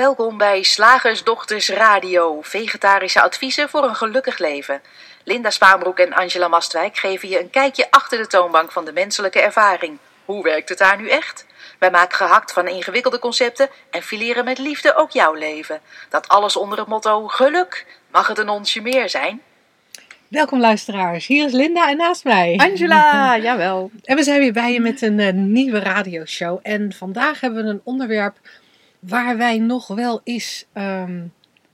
[0.00, 4.80] Welkom bij Slagersdochters Radio, vegetarische adviezen voor een gelukkig leven.
[5.24, 9.40] Linda Spaanbroek en Angela Mastwijk geven je een kijkje achter de toonbank van de menselijke
[9.40, 9.98] ervaring.
[10.24, 11.46] Hoe werkt het daar nu echt?
[11.78, 15.80] Wij maken gehakt van ingewikkelde concepten en fileren met liefde ook jouw leven.
[16.08, 17.86] Dat alles onder het motto geluk.
[18.10, 19.42] Mag het een onsje meer zijn?
[20.28, 23.90] Welkom luisteraars, hier is Linda en naast mij Angela, jawel.
[24.04, 26.58] En we zijn weer bij je met een uh, nieuwe radioshow.
[26.62, 28.36] En vandaag hebben we een onderwerp
[29.00, 30.66] waar wij nog wel eens.
[30.74, 31.32] Um,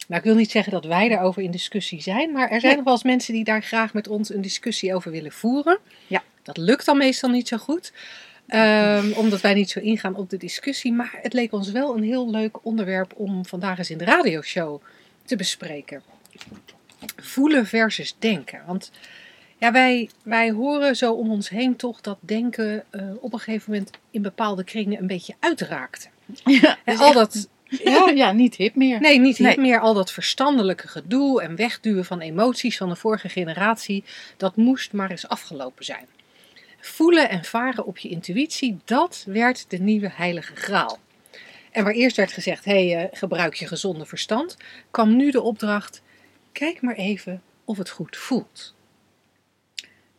[0.09, 2.85] nou, ik wil niet zeggen dat wij daarover in discussie zijn, maar er zijn nog
[2.85, 5.79] wel eens mensen die daar graag met ons een discussie over willen voeren.
[6.07, 6.23] Ja.
[6.43, 7.93] Dat lukt dan meestal niet zo goed,
[8.49, 10.93] um, omdat wij niet zo ingaan op de discussie.
[10.93, 14.83] Maar het leek ons wel een heel leuk onderwerp om vandaag eens in de radioshow
[15.25, 16.03] te bespreken.
[17.17, 18.63] Voelen versus denken.
[18.67, 18.91] Want
[19.59, 23.73] ja, wij, wij horen zo om ons heen toch dat denken uh, op een gegeven
[23.73, 26.09] moment in bepaalde kringen een beetje uitraakte.
[26.45, 29.01] Ja, En al dat, ja, ja, niet hip meer.
[29.01, 29.49] nee, niet Nee.
[29.49, 34.05] hip meer al dat verstandelijke gedoe en wegduwen van emoties van de vorige generatie,
[34.37, 36.07] dat moest maar eens afgelopen zijn.
[36.81, 40.99] Voelen en varen op je intuïtie, dat werd de nieuwe heilige graal.
[41.71, 44.57] En waar eerst werd gezegd, hé, hey, uh, gebruik je gezonde verstand,
[44.91, 46.03] kwam nu de opdracht,
[46.53, 48.75] kijk maar even of het goed voelt.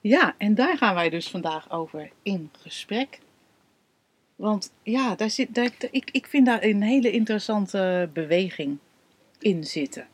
[0.01, 3.19] Ja, en daar gaan wij dus vandaag over in gesprek.
[4.37, 5.57] Want ja, daar zit,
[5.91, 8.77] ik, ik vind daar een hele interessante beweging
[9.39, 10.07] in zitten.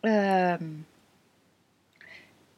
[0.00, 0.86] Um,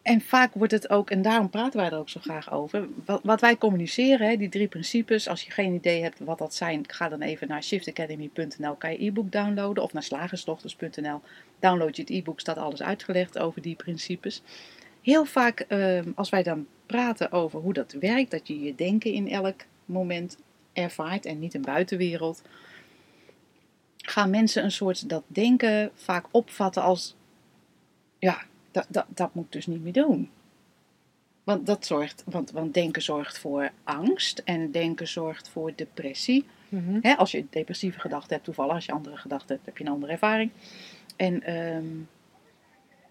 [0.02, 2.88] en vaak wordt het ook, en daarom praten wij er ook zo graag over,
[3.22, 5.28] wat, wij communiceren, hè, die drie principes.
[5.28, 9.04] Als je geen idee hebt wat dat zijn, ga dan even naar shiftacademy.nl, kan je
[9.04, 9.82] e-book downloaden.
[9.82, 11.20] Of naar slagersdochters.nl,
[11.58, 14.42] download je het e-book, staat alles uitgelegd over die principes.
[15.02, 19.12] Heel vaak, um, als wij dan praten over hoe dat werkt, dat je je denken
[19.12, 20.36] in elk moment
[20.72, 22.42] ervaart en niet een buitenwereld,
[23.96, 27.16] gaan mensen een soort dat denken vaak opvatten als,
[28.18, 30.30] ja, dat, dat, dat moet ik dus niet meer doen.
[31.44, 36.44] Want, dat zorgt, want, want denken zorgt voor angst en denken zorgt voor depressie.
[36.68, 37.14] Mhm.
[37.16, 40.12] Als je depressieve gedachten hebt, toevallig als je andere gedachten hebt, heb je een andere
[40.12, 40.50] ervaring.
[41.16, 42.08] En, um,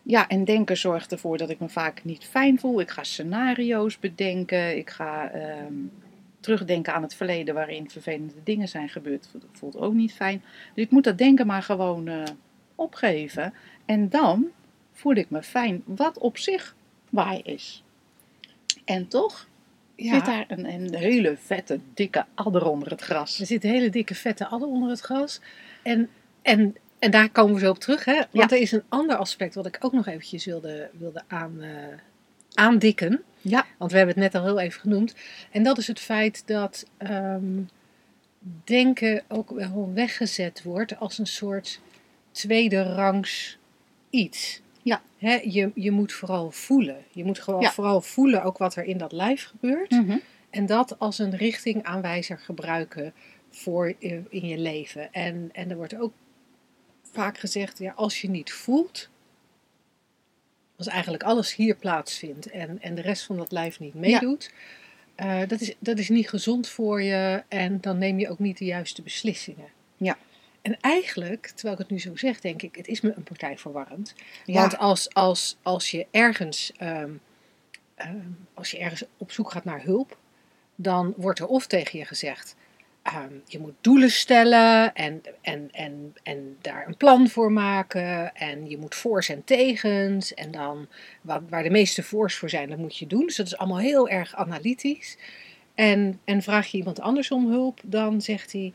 [0.03, 2.81] ja, en denken zorgt ervoor dat ik me vaak niet fijn voel.
[2.81, 4.77] Ik ga scenario's bedenken.
[4.77, 5.35] Ik ga
[5.65, 5.91] um,
[6.41, 9.27] terugdenken aan het verleden waarin vervelende dingen zijn gebeurd.
[9.31, 10.43] Dat voelt ook niet fijn.
[10.73, 12.23] Dus ik moet dat denken maar gewoon uh,
[12.75, 13.53] opgeven.
[13.85, 14.47] En dan
[14.91, 16.75] voel ik me fijn, wat op zich
[17.09, 17.83] waar is.
[18.85, 19.47] En toch
[19.95, 20.13] ja.
[20.13, 23.39] zit daar een, een, hele vette, dikke adder onder het gras.
[23.39, 25.41] Er zit een hele dikke, vette adder onder het gras.
[25.83, 26.09] En,
[26.41, 28.13] en, en daar komen we zo op terug, hè?
[28.13, 28.49] Want ja.
[28.49, 31.69] er is een ander aspect wat ik ook nog eventjes wilde, wilde aan, uh,
[32.53, 33.23] aandikken.
[33.41, 33.65] Ja.
[33.77, 35.15] Want we hebben het net al heel even genoemd.
[35.51, 37.69] En dat is het feit dat um,
[38.63, 41.79] denken ook wel weggezet wordt als een soort
[42.31, 43.57] tweede rangs
[44.09, 44.61] iets.
[44.81, 45.01] Ja.
[45.17, 47.03] He, je, je moet vooral voelen.
[47.11, 47.71] Je moet gewoon ja.
[47.71, 49.91] vooral voelen ook wat er in dat lijf gebeurt.
[49.91, 50.21] Mm -hmm.
[50.49, 53.13] En dat als een richtingaanwijzer gebruiken
[53.49, 53.93] voor
[54.29, 55.13] in je leven.
[55.13, 56.13] En, en er wordt ook
[57.11, 59.09] vaak gezegd, ja, als je niet voelt,
[60.81, 64.51] als eigenlijk alles hier plaatsvindt en, en de rest van dat lijf niet meedoet,
[65.17, 65.41] ja.
[65.41, 68.57] uh, dat, is, dat is niet gezond voor je en dan neem je ook niet
[68.57, 69.67] de juiste beslissingen.
[69.97, 70.17] Ja.
[70.61, 73.57] En eigenlijk, terwijl ik het nu zo zeg, denk ik, het is me een partij
[73.57, 74.13] verwarrend.
[74.45, 74.59] Ja.
[74.61, 77.21] Want als, als, als, je ergens, um,
[77.97, 80.17] um, als je ergens op zoek gaat naar hulp,
[80.75, 82.55] dan wordt er of tegen je gezegd,
[83.07, 88.35] um, je moet doelen stellen en, en, en, en daar een plan voor maken.
[88.35, 90.33] En je moet voor's en tegens.
[90.33, 90.87] En dan,
[91.21, 93.25] waar, waar de meeste voor's voor zijn, dat moet je doen.
[93.25, 95.17] Dus dat is allemaal heel erg analytisch.
[95.75, 98.73] En, en vraag je iemand anders om hulp, dan zegt hij...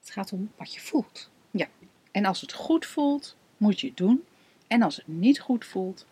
[0.00, 1.30] Het gaat om wat je voelt.
[1.50, 1.66] Ja,
[2.10, 4.24] en als het goed voelt, moet je het doen.
[4.66, 6.06] En als het niet goed voelt,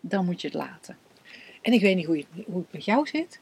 [0.00, 0.96] dan moet je het laten.
[1.62, 3.40] En ik weet niet hoe, je, hoe het met jou zit,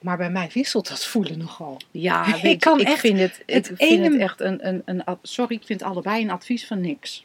[0.00, 1.80] maar bij mij wisselt dat voelen nogal.
[1.90, 4.10] Ja, weet ik, kan ik echt, vind het, ik het vind ene...
[4.10, 7.22] het echt een, een, een, sorry, ik vind allebei een advies van niks.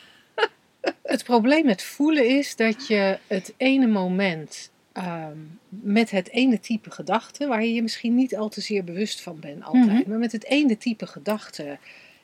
[1.02, 6.90] het probleem met voelen is dat je het ene moment um, met het ene type
[6.90, 10.04] gedachte, waar je je misschien niet al te zeer bewust van bent altijd, mm -hmm.
[10.06, 11.78] maar met het ene type gedachte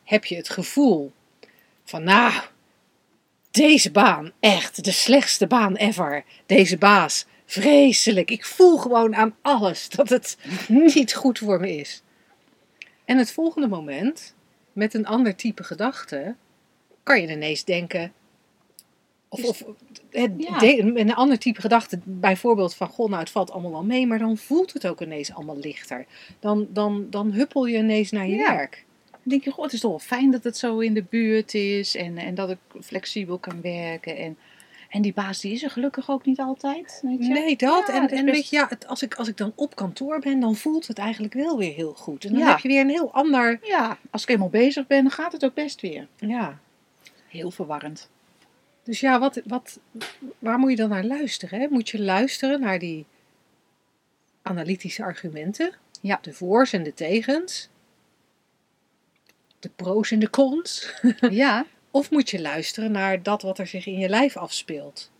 [0.04, 1.12] heb je het gevoel
[1.84, 2.32] van, nou,
[3.50, 6.24] deze baan, echt de slechtste baan ever.
[6.46, 8.30] Deze baas, vreselijk.
[8.30, 10.36] Ik voel gewoon aan alles dat het
[10.68, 12.02] niet goed voor me is.
[13.04, 14.34] En het volgende moment,
[14.72, 16.34] met een ander type gedachte,
[17.02, 18.12] kan je ineens denken,
[19.28, 19.64] Of, of
[20.10, 20.58] het, Ja.
[20.58, 24.06] de- met een ander type gedachte, bijvoorbeeld van, goh, nou het valt allemaal wel mee,
[24.06, 26.06] maar dan voelt het ook ineens allemaal lichter.
[26.40, 28.54] Dan, dan, dan huppel je ineens naar je Ja.
[28.56, 28.84] werk.
[29.22, 31.94] denk je, goh, het is toch wel fijn dat het zo in de buurt is
[31.96, 34.16] en, en dat ik flexibel kan werken.
[34.16, 34.36] En,
[34.92, 37.00] en die baas die is er gelukkig ook niet altijd.
[37.02, 37.32] Weet je?
[37.32, 37.86] Nee, dat.
[37.86, 40.18] Ja, en en best- weet je, ja, het, als, ik, als ik dan op kantoor
[40.20, 42.24] ben, dan voelt het eigenlijk wel weer heel goed.
[42.24, 42.48] En dan Ja.
[42.48, 43.58] heb je weer een heel ander...
[43.62, 46.06] Ja, als ik eenmaal bezig ben, dan gaat het ook best weer.
[46.16, 46.58] Ja.
[47.28, 48.08] Heel verwarrend.
[48.82, 49.78] Dus ja, wat, wat,
[50.38, 51.60] waar moet je dan naar luisteren?
[51.60, 51.66] Hè?
[51.70, 53.06] Moet je luisteren naar die
[54.42, 55.72] analytische argumenten?
[56.00, 56.18] Ja.
[56.22, 57.68] De voor's en de tegens?
[59.58, 60.92] De pro's en de cons?
[61.30, 65.10] Ja, Of moet je luisteren naar dat wat er zich in je lijf afspeelt?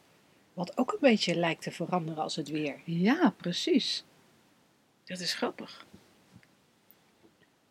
[0.53, 2.81] Wat ook een beetje lijkt te veranderen als het weer.
[2.85, 4.05] ja, precies.
[5.05, 5.87] Dat is grappig.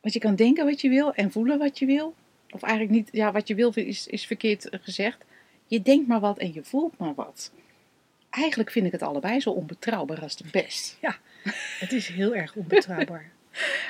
[0.02, 2.16] Want je kan denken wat je wil en voelen wat je wil.
[2.50, 5.18] Of eigenlijk niet, ja, wat je wil is, is verkeerd gezegd.
[5.66, 7.52] Je denkt maar wat en je voelt maar wat.
[8.30, 10.98] Eigenlijk vind ik het allebei zo onbetrouwbaar als de best.
[11.80, 13.32] Het is heel erg onbetrouwbaar.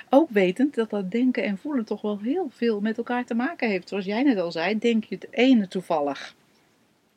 [0.09, 3.69] Ook wetend dat dat denken en voelen toch wel heel veel met elkaar te maken
[3.69, 3.89] heeft.
[3.89, 6.35] Zoals jij net al zei, denk je het ene toevallig,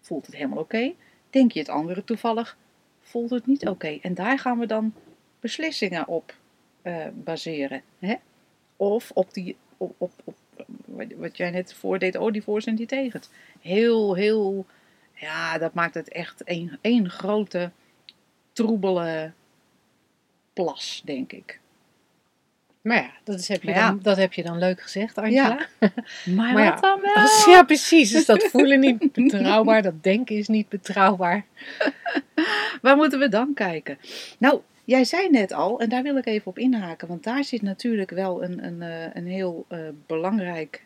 [0.00, 0.92] voelt het helemaal oké.
[1.30, 2.56] Denk je het andere toevallig,
[3.00, 3.98] voelt het niet oké.
[4.02, 4.94] En daar gaan we dan
[5.40, 6.34] beslissingen op
[6.82, 7.82] eh, baseren.
[7.98, 8.14] Hè?
[8.76, 10.34] Of op die, op, op,
[11.16, 13.28] wat- jij net voordeed, oh die voor's en die tegens.
[13.60, 14.66] Heel, heel,
[15.14, 16.42] ja, dat maakt het echt
[16.80, 17.70] één grote
[18.52, 19.32] troebele
[20.52, 21.60] plas, denk ik.
[22.84, 23.88] Maar ja, dat, is, heb je ja.
[23.88, 25.66] dan, dat heb je dan leuk gezegd, Angela.
[26.36, 27.26] Maar, wat dan wel?
[27.54, 28.10] Ja, precies.
[28.10, 31.44] Dus dat voelen niet betrouwbaar, dat denken is niet betrouwbaar.
[32.82, 33.98] Waar moeten we dan kijken?
[34.38, 37.62] Nou, jij zei net al, en daar wil ik even op inhaken, want daar zit
[37.62, 40.84] natuurlijk wel een, een, eh, een heel eh, belangrijk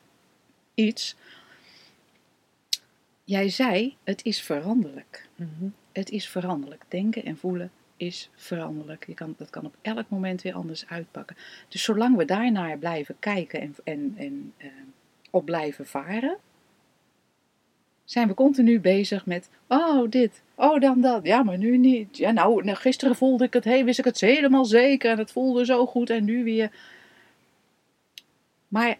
[0.74, 1.16] iets.
[3.24, 5.28] Jij zei, het is veranderlijk.
[5.92, 6.84] Het is veranderlijk.
[6.88, 9.06] Denken en voelen is veranderlijk.
[9.06, 11.36] Je kan, dat kan op elk moment weer anders uitpakken.
[11.68, 14.68] Dus zolang we daarnaar blijven kijken en, en, en eh,
[15.30, 16.38] op blijven varen,
[18.04, 22.16] zijn we continu bezig met, oh dit, oh dan dat, ja maar nu niet.
[22.16, 25.32] Ja nou, nou gisteren voelde ik het, hey, wist ik het helemaal zeker en het
[25.32, 26.70] voelde zo goed en nu weer.
[28.68, 28.98] Maar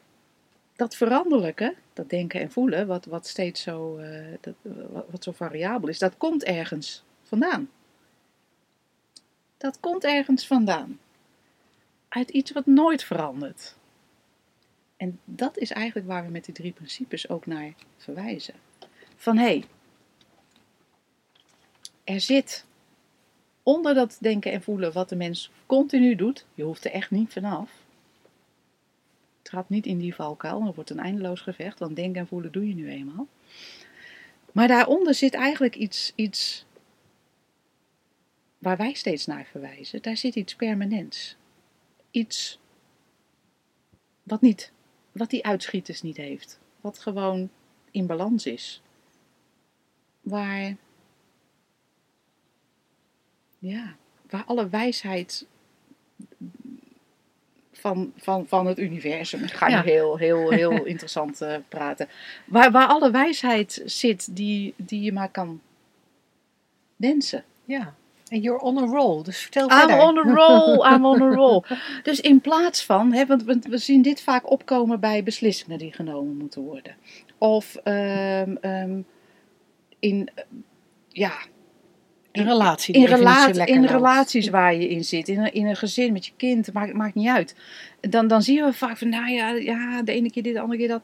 [0.77, 4.55] dat veranderlijke, dat denken en voelen, wat, wat steeds zo, eh, dat,
[4.91, 7.69] wat, wat zo variabel is, dat komt ergens vandaan.
[9.59, 10.99] Dat komt ergens vandaan.
[12.09, 13.77] Uit iets wat nooit verandert.
[14.97, 18.55] En dat is eigenlijk waar we met die drie principes ook naar verwijzen.
[19.17, 19.65] Van hé, hey,
[22.05, 22.65] er zit
[23.63, 26.47] onder dat denken en voelen wat de mens continu doet.
[26.55, 27.71] Je hoeft er echt niet vanaf.
[29.43, 32.69] Trap niet in die valkuil, dan wordt een eindeloos gevecht, want denken en voelen doe
[32.69, 33.27] je nu eenmaal.
[34.53, 36.65] Maar daaronder zit eigenlijk iets, iets
[38.59, 40.03] waar wij steeds naar verwijzen.
[40.03, 41.37] Daar zit iets permanents.
[42.11, 42.59] Iets
[44.23, 44.73] wat niet,
[45.13, 46.59] wat die uitschieters niet heeft.
[46.81, 47.51] Wat gewoon
[47.91, 48.83] in balans is.
[50.21, 50.77] Waar,
[53.59, 53.97] ja,
[54.31, 55.47] waar alle wijsheid
[57.73, 59.43] van, van, van het universum.
[59.43, 59.83] Ik ga Ja.
[59.83, 62.09] nu heel, heel, heel interessant eh, praten.
[62.47, 65.61] Waar, waar alle wijsheid zit die, die je maar kan
[66.97, 67.45] wensen.
[67.65, 67.95] Ja.
[68.29, 69.99] En you're on a roll, dus vertel I'm verder.
[69.99, 71.64] on a roll, I'm on a roll.
[72.02, 76.37] Dus in plaats van, hè, want we, zien dit vaak opkomen bij beslissingen die genomen
[76.37, 76.97] moeten worden.
[77.38, 79.00] Of ehm, ehm,
[79.99, 80.45] in, eh,
[81.09, 81.33] ja,
[82.33, 82.95] Een relatie.
[82.95, 83.02] in,
[83.67, 83.91] in loopt.
[83.91, 86.93] relaties waar je in zit, in een, in een gezin met je kind, het maakt,
[86.93, 87.55] maakt niet uit.
[88.00, 90.79] Dan, dan zien we vaak van, nou ja, ja, de ene keer dit, de andere
[90.79, 91.02] keer dat.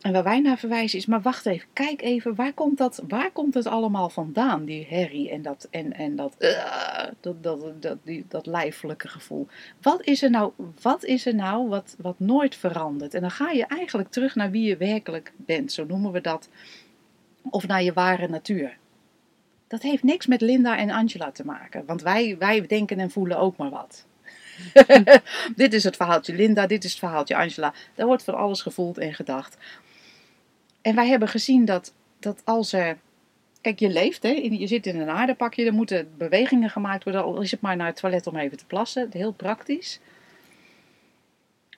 [0.00, 3.30] En waar wij naar verwijzen is, maar wacht even, kijk even, waar komt dat, waar
[3.30, 7.98] komt het allemaal vandaan, die herrie en dat, en, en dat, eh, dat, dat, dat,
[8.02, 9.46] die, dat lijfelijke gevoel.
[9.82, 10.52] Wat is er nou,
[10.82, 13.14] wat, is er nou wat, wat nooit verandert?
[13.14, 16.48] En dan ga je eigenlijk terug naar wie je werkelijk bent, zo noemen we dat,
[17.50, 18.78] of naar je ware natuur.
[19.66, 23.38] Dat heeft niks met Linda en Angela te maken, want wij, wij denken en voelen
[23.38, 24.06] ook maar wat.
[25.56, 27.74] dit is het verhaaltje Linda, dit is het verhaaltje Angela.
[27.94, 29.56] Daar wordt van alles gevoeld en gedacht.
[30.82, 32.98] En wij hebben gezien dat, dat als er.
[33.60, 34.28] Kijk, je leeft, hè?
[34.28, 37.86] je zit in een aardepakje, er moeten bewegingen gemaakt worden, al is het maar naar
[37.86, 39.08] het toilet om even te plassen.
[39.12, 40.00] Heel praktisch.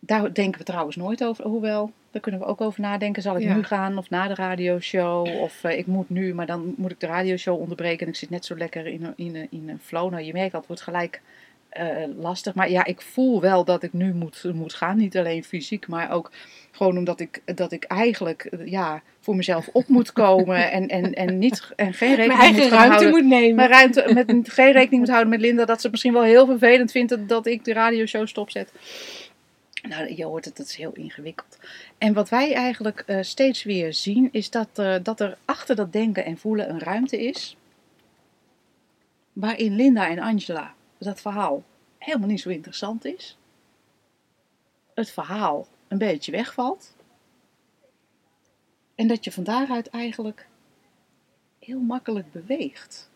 [0.00, 3.23] Daar denken we trouwens nooit over, hoewel, daar kunnen we ook over nadenken.
[3.23, 3.54] Zal ik Ja.
[3.54, 5.40] nu gaan of na de radioshow?
[5.40, 8.30] Of eh, ik moet nu, maar dan moet ik de radioshow onderbreken en ik zit
[8.30, 10.11] net zo lekker in een, in een, in een flow.
[10.11, 11.21] Nou, je merkt dat het wordt gelijk
[11.72, 12.54] eh, lastig.
[12.54, 14.96] Maar ja, ik voel wel dat ik nu moet, moet gaan.
[14.96, 16.30] Niet alleen fysiek, maar ook
[16.70, 20.70] gewoon omdat ik, dat ik eigenlijk eh, ja, voor mezelf op moet komen.
[20.72, 23.10] En, en, en, niet, en geen rekening Mijn eigen moet ruimte houden.
[23.10, 23.54] moet nemen.
[23.54, 25.64] Mijn ruimte, met geen rekening moet houden met Linda.
[25.64, 28.72] Dat ze het misschien wel heel vervelend vindt dat, dat ik de radioshow stopzet.
[29.88, 31.58] Nou, je hoort het, het is heel ingewikkeld.
[31.98, 34.68] En wat wij eigenlijk eh, steeds weer zien, is dat,
[35.02, 37.56] dat er achter dat denken en voelen een ruimte is.
[39.32, 40.74] Waarin Linda en Angela
[41.04, 41.62] dat verhaal
[41.99, 43.38] helemaal niet zo interessant is.
[44.94, 46.94] Het verhaal een beetje wegvalt.
[48.94, 50.49] En dat je van daaruit eigenlijk
[51.59, 53.11] heel makkelijk beweegt.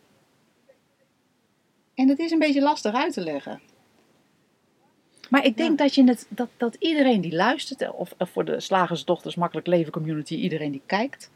[1.94, 3.60] En het is een beetje lastig uit te leggen.
[5.30, 8.60] Maar ik denk dat, je het, dat, dat iedereen die luistert, of, of voor de
[8.60, 11.30] Slagersdochters Makkelijk Leven Community, iedereen die kijkt,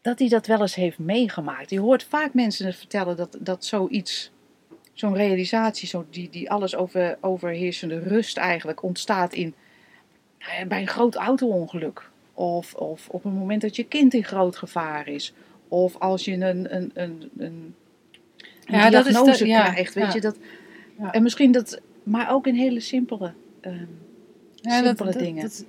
[0.00, 1.70] dat hij dat wel eens heeft meegemaakt.
[1.70, 4.30] Je hoort vaak mensen vertellen dat, dat zoiets,
[4.96, 9.54] zo'n realisatie, zo die, die alles over, overheersende rust eigenlijk ontstaat in,
[10.38, 12.10] nou bij een groot auto-ongeluk.
[12.34, 15.32] Of, of op een moment dat je kind in groot gevaar is.
[15.68, 17.74] Of als je een, een, een, een, een
[18.66, 19.94] Ja, dat is diagnose de- ja, krijgt.
[19.94, 20.12] Weet ja.
[20.14, 20.38] je, dat.
[21.10, 23.84] En misschien dat, maar ook in hele simpele, ehm,
[24.62, 25.42] simpele dingen.
[25.42, 25.64] Dat,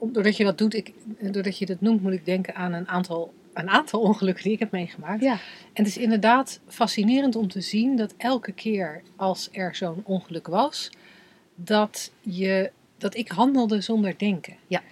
[0.00, 3.32] doordat je dat doet, ik, doordat je dat noemt, moet ik denken aan een aantal,
[3.56, 5.22] een aantal ongelukken die ik heb meegemaakt.
[5.22, 5.32] ja,
[5.72, 10.46] En het is inderdaad fascinerend om te zien dat elke keer als er zo'n ongeluk
[10.46, 10.90] was,
[11.54, 14.56] dat, je, dat ik handelde zonder denken.
[14.66, 14.82] Ja.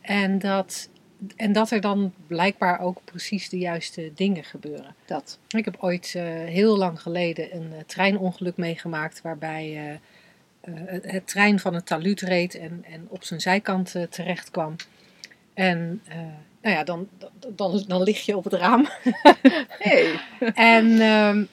[0.00, 0.88] En dat,
[1.36, 4.94] en dat er dan blijkbaar ook precies de juiste dingen gebeuren.
[5.04, 5.38] dat.
[5.48, 9.98] Ik heb ooit eh, heel lang geleden een eh, treinongeluk meegemaakt waarbij
[10.60, 14.76] eh, het, het trein van het taluut reed en, en op zijn zijkant terecht kwam.
[15.54, 16.02] En
[16.64, 17.08] nou ja, dan,
[17.56, 18.88] dan, dan, lig je op het raam.
[19.78, 20.20] Hey.
[20.54, 21.44] en, ehm,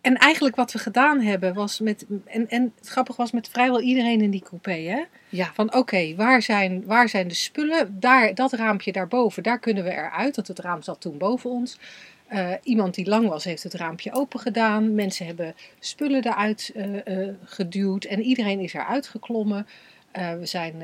[0.00, 2.06] en eigenlijk wat we gedaan hebben was met.
[2.24, 4.72] En, en het grappige was met vrijwel iedereen in die coupé.
[4.72, 5.02] Hè?
[5.28, 8.00] Ja, Van oké, waar, zijn, waar zijn de spullen?
[8.00, 10.36] Daar, dat raampje daarboven, daar kunnen we eruit.
[10.36, 11.78] Want het raam zat toen boven ons.
[12.26, 14.94] Eh, iemand die lang was, heeft het raampje open gedaan.
[14.94, 18.04] Mensen hebben spullen eruit eh, eh, geduwd.
[18.04, 19.66] En iedereen is eruit geklommen.
[20.12, 20.74] We zijn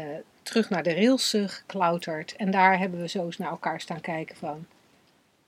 [0.42, 2.36] terug naar de rails eh, geklauterd.
[2.36, 4.66] En daar hebben we zo eens naar elkaar staan kijken van...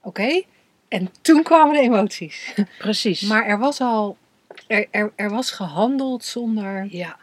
[0.00, 0.42] Oké,
[0.88, 2.54] en toen kwamen de emoties.
[2.78, 3.20] precies.
[3.20, 4.16] Maar er was al...
[4.66, 7.16] Er, er, er was gehandeld zonder ja,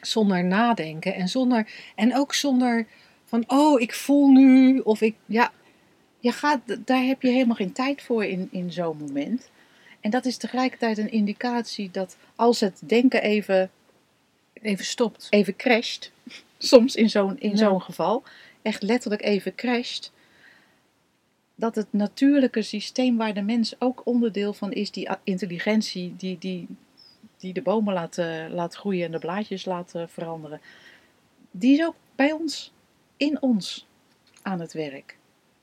[0.00, 2.86] zonder nadenken en zonder en ook zonder
[3.24, 5.52] van oh ik voel nu of ik ja,
[6.20, 9.50] je gaat, daar heb je helemaal geen tijd voor in, in zo'n moment.
[10.00, 13.70] En dat is tegelijkertijd een indicatie dat als het denken even,
[14.52, 15.26] even stopt.
[15.30, 16.12] even crasht,
[16.58, 18.22] soms in zo'n in zo'n geval,
[18.62, 20.12] echt letterlijk even crasht,
[21.54, 26.66] dat het natuurlijke systeem waar de mens ook onderdeel van is, die intelligentie die, die,
[27.38, 30.60] die de bomen laat, eh, laat groeien en de blaadjes laat eh, veranderen,
[31.50, 32.72] die is ook bij ons,
[33.16, 33.86] in ons,
[34.42, 35.16] aan het werk.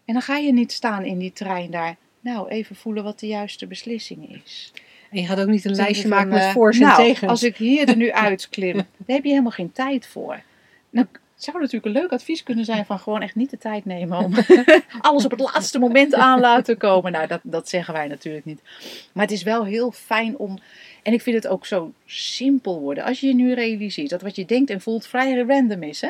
[0.06, 3.28] En dan ga je niet staan in die trein daar, nou even voelen wat de
[3.28, 4.74] juiste beslissing is.
[5.12, 7.32] En je gaat ook niet een lijstje maken met eh, voor's en nou, tegens.
[7.32, 8.86] Als ik hier er nu uitklim, daar
[9.16, 10.42] heb je helemaal geen tijd voor.
[10.96, 13.86] Nou, het zou natuurlijk een leuk advies kunnen zijn van gewoon echt niet de tijd
[13.86, 14.34] nemen om
[15.02, 17.12] alles op het laatste moment aan laten komen.
[17.12, 18.62] Nou, dat, dat zeggen wij natuurlijk niet.
[19.14, 20.60] Maar het is wel heel fijn om.
[21.04, 23.04] En ik vind het ook zo simpel worden.
[23.04, 26.10] Als je je nu realiseert dat wat je denkt en voelt vrij random is, hè?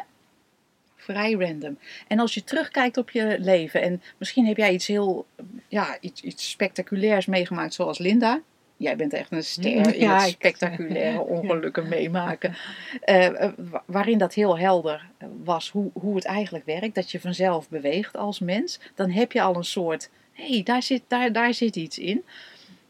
[0.95, 1.77] Vrij random.
[2.07, 5.25] En als je terugkijkt op je leven en misschien heb jij iets heel,
[5.67, 8.41] ja, iets, iets spectaculairs meegemaakt zoals Linda.
[8.77, 12.55] Jij bent echt een ster in het spectaculaire ongelukken meemaken.
[13.01, 15.09] Eh, eh, wa- waarin dat heel helder
[15.43, 16.95] was hoe, hoe het eigenlijk werkt.
[16.95, 18.79] Dat je vanzelf beweegt als mens.
[18.95, 22.23] Dan heb je al een soort, hé, hey, daar, zit, daar, daar zit iets in.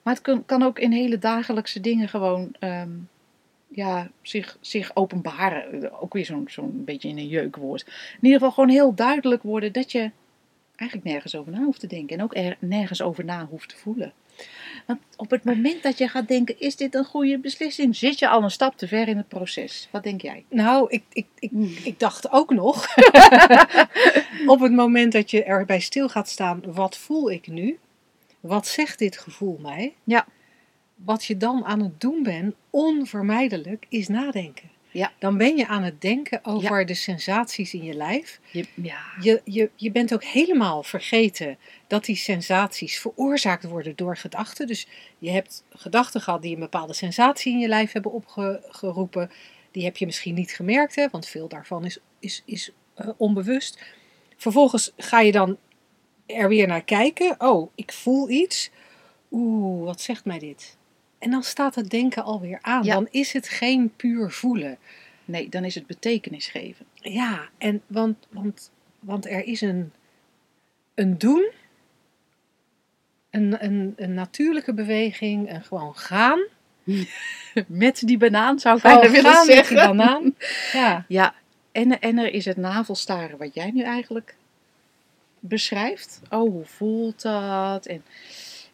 [0.01, 2.89] Maar het kan, kan ook in hele dagelijkse dingen gewoon ehm,
[3.67, 5.91] ja, zich, zich openbaren.
[6.01, 7.85] Ook weer zo'n zo'n beetje in een jeukwoord.
[7.87, 10.11] In ieder geval gewoon heel duidelijk worden dat je
[10.75, 12.17] eigenlijk nergens over na hoeft te denken.
[12.17, 14.13] En ook er nergens over na hoeft te voelen.
[14.85, 17.95] Want op het moment dat je gaat denken, is dit een goede beslissing?
[17.95, 19.87] Zit je al een stap te ver in het proces?
[19.91, 20.45] Wat denk jij?
[20.49, 21.51] Nou, ik, ik, ik,
[21.83, 22.87] ik dacht ook nog,
[24.53, 27.79] op het moment dat je erbij stil gaat staan, wat voel ik nu?
[28.39, 29.93] Wat zegt dit gevoel mij?
[30.03, 30.25] Ja.
[30.95, 34.69] Wat je dan aan het doen bent, onvermijdelijk, is nadenken.
[34.95, 35.11] Ja.
[35.19, 38.39] Dan ben je aan het denken over de sensaties in je lijf.
[38.51, 44.17] Je, ja, Je, je, je bent ook helemaal vergeten dat die sensaties veroorzaakt worden door
[44.17, 44.67] gedachten.
[44.67, 44.87] Dus
[45.17, 49.31] je hebt gedachten gehad die een bepaalde sensatie in je lijf hebben opgeroepen.
[49.71, 53.83] Die heb je misschien niet gemerkt, hè, want veel daarvan is, is, is eh, onbewust.
[54.37, 55.57] Vervolgens ga je dan
[56.25, 57.35] er weer naar kijken.
[57.37, 58.69] Oh, ik voel iets.
[59.31, 60.77] Oeh, wat zegt mij dit?
[61.19, 62.83] En dan staat het denken alweer aan.
[62.83, 62.93] Ja.
[62.93, 64.77] Dan is het geen puur voelen.
[65.25, 66.85] nee, dan is het betekenis geven.
[66.93, 69.91] Ja, en want, want, want er is een,
[70.95, 71.51] een doen,
[73.29, 76.39] een, een, een natuurlijke beweging, een gewoon gaan.
[77.67, 79.75] Met die banaan zou ik Oh, bijna willen gaan met zeggen.
[79.75, 80.35] die banaan.
[80.73, 81.05] Ja.
[81.07, 81.33] Ja,
[81.71, 84.35] en, en er is het navelstaren wat jij nu eigenlijk
[85.39, 86.21] beschrijft.
[86.29, 87.85] Oh, hoe voelt dat?
[87.85, 88.03] En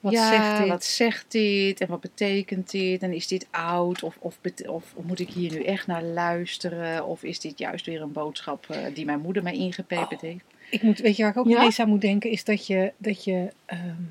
[0.01, 0.67] Wat ja, zegt dit?
[0.67, 1.81] wat zegt dit?
[1.81, 3.01] En wat betekent dit?
[3.03, 4.03] En is dit oud?
[4.03, 7.05] Of, of, of moet ik hier nu echt naar luisteren?
[7.05, 10.29] Of is dit juist weer een boodschap eh, die mijn moeder mij ingepeperd Oh.
[10.29, 10.43] heeft?
[10.69, 11.57] Ik moet, weet je waar ik ook Ja?
[11.57, 14.01] ineens aan moet denken, is dat je, dat je, ehm,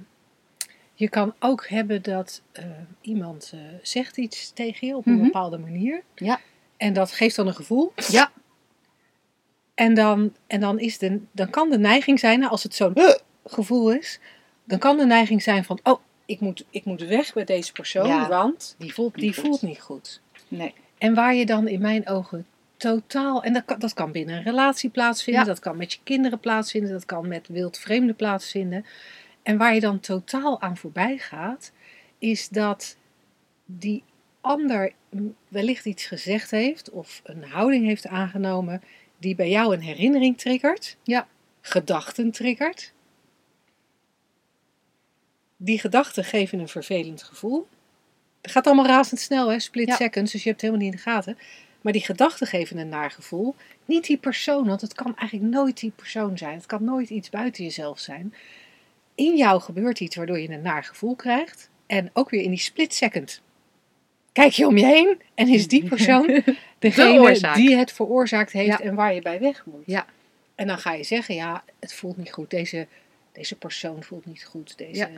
[0.95, 2.65] je kan ook hebben dat eh,
[3.01, 5.23] iemand eh, zegt iets tegen je op een Mhm.
[5.25, 6.03] bepaalde manier.
[6.15, 6.41] Ja.
[6.77, 7.93] En dat geeft dan een gevoel.
[8.09, 8.33] Ja.
[9.75, 12.95] En dan, en dan, is de, dan kan de neiging zijn, als het zo'n
[13.45, 14.19] gevoel is,
[14.71, 18.07] dan kan de neiging zijn van, oh, ik moet, ik moet weg bij deze persoon,
[18.07, 18.29] Ja.
[18.29, 19.45] want Die voelt niet die goed.
[19.45, 20.21] voelt niet goed.
[20.49, 20.75] Nee.
[20.99, 22.47] En waar je dan in mijn ogen
[22.77, 25.49] totaal, en dat kan, dat kan binnen een relatie plaatsvinden, Ja.
[25.49, 28.85] dat kan met je kinderen plaatsvinden, dat kan met wildvreemden plaatsvinden.
[29.43, 31.73] En waar je dan totaal aan voorbij gaat,
[32.19, 32.97] is dat
[33.67, 34.03] die
[34.41, 34.93] ander
[35.49, 38.83] wellicht iets gezegd heeft of een houding heeft aangenomen
[39.19, 41.27] die bij jou een herinnering triggert, Ja.
[41.61, 42.93] gedachten triggert.
[45.63, 47.69] Die gedachten geven een vervelend gevoel.
[48.43, 49.59] Het gaat allemaal razendsnel, hè?
[49.59, 49.95] split Ja.
[49.97, 51.39] seconds, dus je hebt het helemaal niet in de gaten.
[51.81, 53.55] Maar die gedachten geven een naar gevoel.
[53.85, 56.55] Niet die persoon, want het kan eigenlijk nooit die persoon zijn.
[56.57, 58.35] Het kan nooit iets buiten jezelf zijn.
[59.15, 61.69] In jou gebeurt iets waardoor je een naar gevoel krijgt.
[61.87, 63.41] En ook weer in die split second.
[64.33, 66.27] Kijk je om je heen en is die persoon
[66.79, 68.81] degene die het veroorzaakt heeft Ja.
[68.81, 69.83] en waar je bij weg moet.
[69.87, 70.07] Ja.
[70.55, 72.51] En dan ga je zeggen, ja, het voelt niet goed.
[72.51, 72.87] Deze,
[73.33, 74.79] deze persoon voelt niet goed.
[74.79, 75.09] Deze, Ja.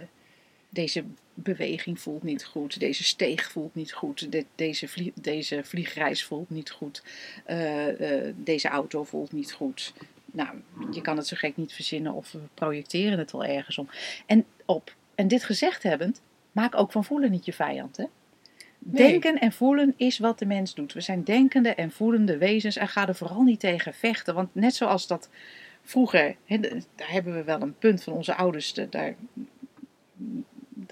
[0.72, 2.80] Deze beweging voelt niet goed.
[2.80, 4.32] Deze steeg voelt niet goed.
[4.32, 7.02] de- deze, deze vliegreis voelt niet goed.
[7.44, 9.92] eh, eh, deze auto voelt niet goed.
[10.26, 10.48] Nou,
[10.90, 13.88] je kan het zo gek niet verzinnen of we projecteren het wel ergens om.
[14.26, 14.94] En, op.
[15.14, 16.20] en dit gezegd hebbend,
[16.52, 17.96] maak ook van voelen niet je vijand.
[17.96, 18.04] Hè?
[18.78, 19.08] Nee.
[19.10, 20.92] Denken en voelen is wat de mens doet.
[20.92, 24.34] We zijn denkende en voelende wezens en ga er vooral niet tegen vechten.
[24.34, 25.28] Want net zoals dat
[25.82, 26.36] vroeger,
[26.96, 29.14] daar hebben we wel een punt van onze ouders, de- daar,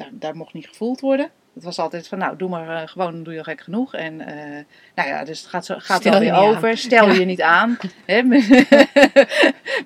[0.00, 1.30] daar, daar mocht niet gevoeld worden.
[1.54, 3.94] Het was altijd van, nou, doe maar eh, gewoon, doe je al gek genoeg.
[3.94, 6.44] En eh, nou ja, dus het gaat, zo, gaat wel weer aan.
[6.56, 6.76] over.
[6.78, 7.76] Stel je niet aan.
[8.06, 8.22] Hè?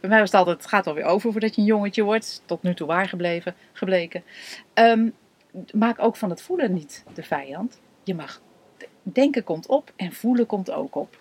[0.01, 2.43] Bij mij was het altijd, het gaat wel weer over voordat je een jongetje wordt.
[2.47, 4.23] Tot nu toe waar gebleven, gebleken.
[4.75, 5.09] Ehm,
[5.73, 7.81] maak ook van het voelen niet de vijand.
[8.05, 8.41] Je mag
[9.03, 11.19] denken komt op en voelen komt ook op.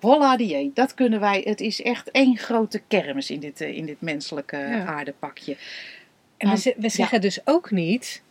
[0.00, 1.42] Holla die, dat kunnen wij.
[1.44, 4.84] Het is echt één grote kermis in dit, eh, in dit menselijke Ja.
[4.84, 5.56] aardepakje.
[6.36, 8.22] En we, Maar- we zeggen dus ook niet,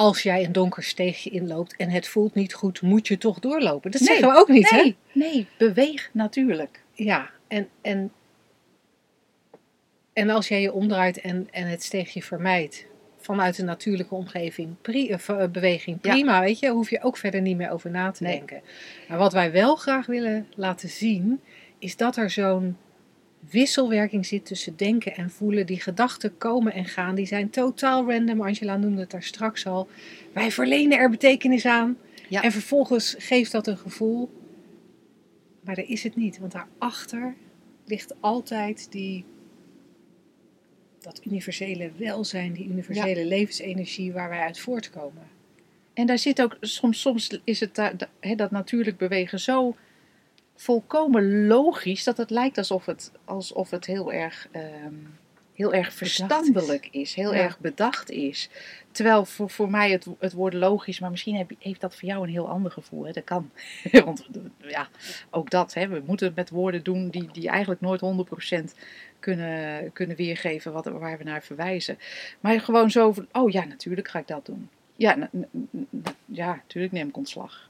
[0.00, 3.90] als jij een donker steegje inloopt en het voelt niet goed, moet je toch doorlopen.
[3.90, 4.76] Dat Nee, zeggen we ook niet, hè?
[4.76, 6.82] Nee, nee, beweeg natuurlijk.
[6.92, 8.12] Ja, en, en,
[10.12, 12.86] en als jij je omdraait en, en het steegje vermijdt
[13.16, 16.10] vanuit een natuurlijke omgeving, pri, of, eh, beweging, Ja.
[16.12, 18.36] prima, weet je, hoef je ook verder niet meer over na te Nee.
[18.36, 18.60] denken.
[19.08, 21.40] Maar wat wij wel graag willen laten zien,
[21.78, 22.76] is dat er zo'n
[23.40, 25.66] wisselwerking zit tussen denken en voelen.
[25.66, 28.42] Die gedachten komen en gaan, die zijn totaal random.
[28.42, 29.88] Angela noemde het daar straks al.
[30.32, 31.98] Wij verlenen er betekenis aan.
[32.28, 32.42] Ja.
[32.42, 34.30] En vervolgens geeft dat een gevoel.
[35.60, 37.34] Maar daar is het niet, want daarachter
[37.84, 39.24] ligt altijd die,
[41.00, 45.28] dat universele welzijn, die universele levensenergie waar wij uit voortkomen.
[45.94, 47.76] En daar zit ook, soms, soms is het
[48.20, 49.76] hè, dat natuurlijk bewegen zo
[50.60, 54.94] volkomen logisch dat het lijkt alsof het, alsof het heel erg, ehm,
[55.54, 57.14] heel erg verstandelijk is.
[57.14, 57.40] heel Ja.
[57.40, 58.50] erg bedacht is.
[58.92, 62.22] Terwijl voor, voor mij het, het woord logisch, maar misschien heb, heeft dat voor jou
[62.22, 63.04] een heel ander gevoel.
[63.06, 63.12] Hè?
[63.12, 63.50] Dat kan.
[64.04, 64.88] Want ja,
[65.30, 68.00] ook dat, hè, we moeten het met woorden doen die, die eigenlijk nooit
[68.70, 68.74] 100%
[69.18, 71.98] kunnen, kunnen weergeven wat, waar we naar verwijzen.
[72.40, 74.68] Maar gewoon zo van, oh ja, natuurlijk ga ik dat doen.
[74.96, 75.46] Ja, na- na-
[75.90, 77.69] na- ja, natuurlijk neem ik ontslag.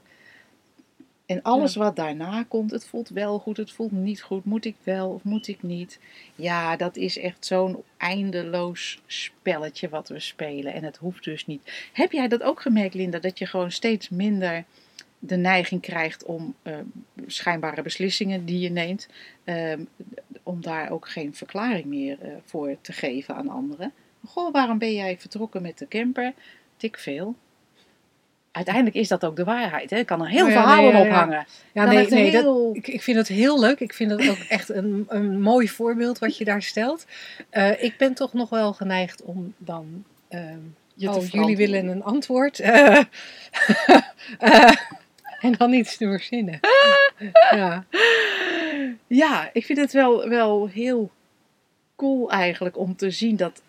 [1.25, 4.45] En alles wat daarna komt, het voelt wel goed, het voelt niet goed.
[4.45, 5.99] Moet ik wel of moet ik niet?
[6.35, 10.73] Ja, dat is echt zo'n eindeloos spelletje wat we spelen.
[10.73, 11.89] En het hoeft dus niet.
[11.93, 13.19] Heb jij dat ook gemerkt, Linda?
[13.19, 14.65] Dat je gewoon steeds minder
[15.23, 16.77] de neiging krijgt om eh,
[17.27, 19.07] schijnbare beslissingen die je neemt,
[19.43, 19.73] eh,
[20.43, 23.93] om daar ook geen verklaring meer eh, voor te geven aan anderen.
[24.25, 26.33] Goh, waarom ben jij vertrokken met de camper?
[26.77, 27.35] Tik veel.
[28.51, 29.89] Uiteindelijk is dat ook de waarheid.
[29.89, 29.97] Hè?
[29.97, 31.07] Ik kan er heel Oh ja, verhaal nee, ja, ja.
[31.07, 31.45] ophangen.
[31.71, 33.79] Ja, Dan nee, nee dat, ik, ik vind het heel leuk.
[33.79, 37.05] Ik vind het ook echt een, een mooi voorbeeld wat je daar stelt.
[37.49, 40.03] Eh, ik ben toch nog wel geneigd om dan.
[40.93, 42.59] Je te oh, jullie willen een antwoord.
[44.39, 44.71] Eh,
[45.41, 46.59] en dan iets te verzinnen.
[47.51, 47.85] ja.
[49.07, 51.11] Ja, ik vind het wel, wel heel
[51.95, 53.61] cool eigenlijk om te zien dat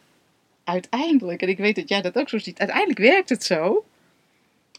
[0.65, 3.85] uiteindelijk, en ik weet dat jij dat ook zo ziet, uiteindelijk werkt het zo.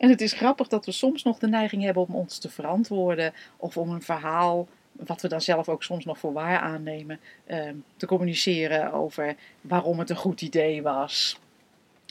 [0.04, 3.34] En het is grappig dat we soms nog de neiging hebben om ons te verantwoorden
[3.58, 7.76] of om een verhaal, wat we dan zelf ook soms nog voor waar aannemen, ehm,
[7.98, 11.40] te communiceren over waarom het een goed idee was,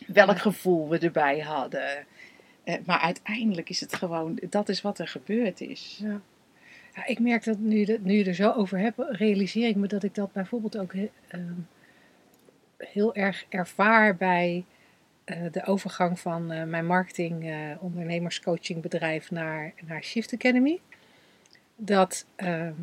[0.06, 2.06] welk gevoel we erbij hadden.
[2.64, 5.98] Eh, maar uiteindelijk is het gewoon, dat is wat er gebeurd is.
[6.02, 6.20] Ja.
[6.94, 9.86] Ja, ik merk dat nu, dat nu je er zo over hebt, realiseer ik me
[9.86, 10.92] dat ik dat bijvoorbeeld ook
[11.28, 11.52] ehm,
[12.76, 14.64] heel erg ervaar bij
[15.24, 20.80] de overgang van eh, mijn marketing eh ondernemerscoachingbedrijf naar, naar Shift Academy.
[21.76, 22.74] Dat ehm,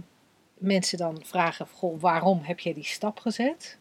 [0.58, 3.78] mensen dan vragen, goh, waarom heb je die stap gezet?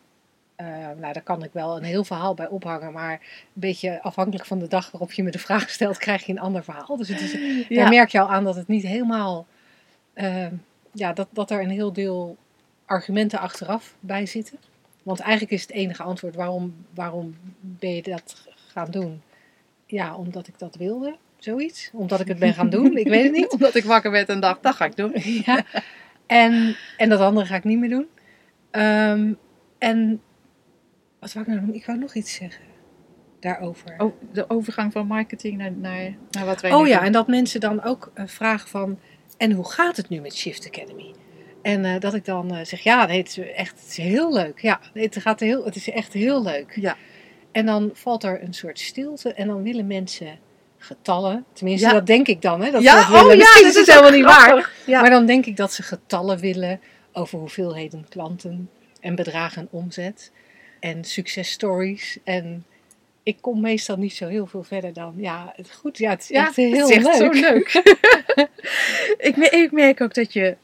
[0.57, 3.21] Eh, nou, daar kan ik wel een heel verhaal bij ophangen, maar een
[3.53, 6.65] beetje afhankelijk van de dag waarop je me de vraag stelt, krijg je een ander
[6.65, 6.97] verhaal.
[6.97, 7.33] Dus het is,
[7.69, 9.47] daar merk je al aan dat het niet helemaal.
[10.15, 10.55] ehm,
[10.93, 12.37] ja, dat, dat er een heel deel
[12.87, 14.59] argumenten achteraf bij zitten.
[15.09, 19.23] Want eigenlijk is het enige antwoord waarom, waarom ben je dat gaan doen?
[19.87, 21.91] Ja, omdat ik dat wilde, zoiets.
[21.93, 23.53] Omdat ik het ben gaan doen, ik weet het niet.
[23.57, 25.13] Omdat ik wakker werd en dacht, dat ga ik doen.
[25.47, 25.65] Ja.
[26.27, 28.07] En, en dat andere ga ik niet meer doen.
[28.71, 29.33] Ehm,
[29.79, 30.21] en
[31.19, 31.75] wat wou ik nou doen?
[31.75, 32.65] Ik wou nog iets zeggen
[33.41, 33.95] daarover.
[33.99, 37.07] Oh, de overgang van marketing naar, naar, naar wat wij Oh ja, doen.
[37.07, 38.99] en dat mensen dan ook eh, vragen van,
[39.37, 41.15] en hoe gaat het nu met Shift Academy?
[41.69, 44.33] En eh, dat ik dan eh, zeg, ja, nee, het is echt het is heel
[44.33, 44.61] leuk.
[44.61, 46.77] Ja, het, gaat heel, het is echt heel leuk.
[46.81, 46.97] Ja.
[47.53, 50.39] En dan valt er een soort stilte en dan willen mensen
[50.79, 51.45] getallen.
[51.53, 51.93] Tenminste, Ja.
[51.93, 52.63] dat denk ik dan.
[52.63, 53.25] Hè, dat Ja, dat willen.
[53.25, 54.73] oh ja, Misschien dat is het is helemaal niet waar.
[54.87, 55.01] Ja.
[55.01, 56.81] Maar dan denk ik dat ze getallen willen
[57.13, 60.33] over hoeveelheden klanten en bedragen en omzet.
[60.81, 62.19] En successtories.
[62.25, 62.65] En
[63.23, 66.29] ik kom meestal niet zo heel veel verder dan, ja, het goed, ja, het is
[66.29, 67.35] Ja, echt heel het is echt leuk.
[67.37, 67.73] zo leuk.
[69.65, 70.57] ik merk ook dat je,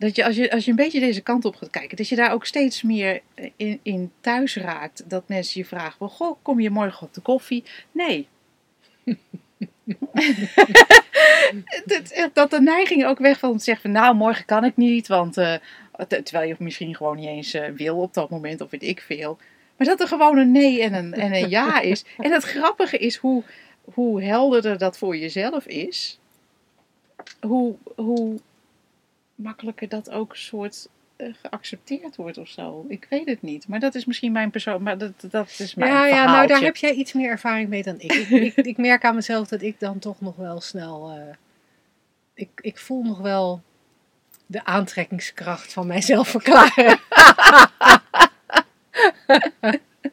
[0.00, 2.16] dat je als, je als je een beetje deze kant op gaat kijken, dat je
[2.16, 3.20] daar ook steeds meer
[3.56, 5.10] in, in thuis raakt.
[5.10, 7.64] Dat mensen je vragen, goh, kom je morgen op de koffie?
[7.92, 8.28] Nee.
[11.64, 14.76] Het- het- dat de neiging ook weg van te zeggen van, nou, morgen kan ik
[14.76, 15.54] niet, want eh,
[16.08, 19.00] te- terwijl je misschien gewoon niet eens eh, wil op dat moment, of weet ik
[19.00, 19.38] veel.
[19.76, 22.04] Maar dat er gewoon een nee en een, en een ja is.
[22.18, 23.42] En het grappige is hoe,
[23.94, 26.18] hoe helderder dat voor jezelf is,
[27.40, 28.38] hoe, hoe
[29.42, 32.84] makkelijker dat ook soort eh, geaccepteerd wordt of zo.
[32.88, 33.68] Ik weet het niet.
[33.68, 34.82] Maar dat is misschien mijn persoon.
[34.82, 37.82] Maar dat, dat is mijn Ja, ja, nou daar heb jij iets meer ervaring mee
[37.82, 38.12] dan ik.
[38.12, 41.10] ik, ik, ik merk aan mezelf dat ik dan toch nog wel snel.
[41.10, 41.34] eh,
[42.34, 43.62] ik, ik voel nog wel
[44.46, 46.98] de aantrekkingskracht van mijzelf verklaren.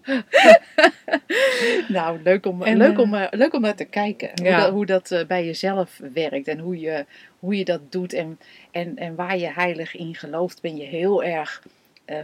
[1.87, 4.29] Nou, leuk om, En, leuk eh, om, eh, leuk om naar te kijken.
[4.35, 4.59] Hoe Ja.
[4.61, 7.05] dat, hoe dat eh, bij jezelf werkt en hoe je,
[7.39, 8.13] hoe je dat doet.
[8.13, 8.39] En,
[8.71, 11.63] en, en waar je heilig in gelooft, ben je heel erg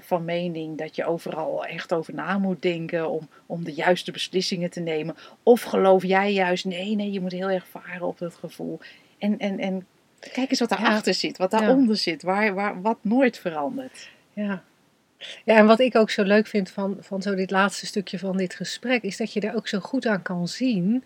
[0.01, 4.69] van mening dat je overal echt over na moet denken om, om de juiste beslissingen
[4.69, 5.15] te nemen.
[5.43, 8.79] Of geloof jij juist, nee, nee, je moet heel erg varen op dat gevoel.
[9.17, 9.85] En, en, en
[10.33, 11.59] kijk eens wat daarachter zit, wat Ja.
[11.59, 14.09] daaronder zit, waar, waar, wat nooit verandert.
[14.33, 14.63] Ja.
[15.45, 18.37] Ja, en wat ik ook zo leuk vind van, van zo dit laatste stukje van
[18.37, 21.03] dit gesprek, is dat je er ook zo goed aan kan zien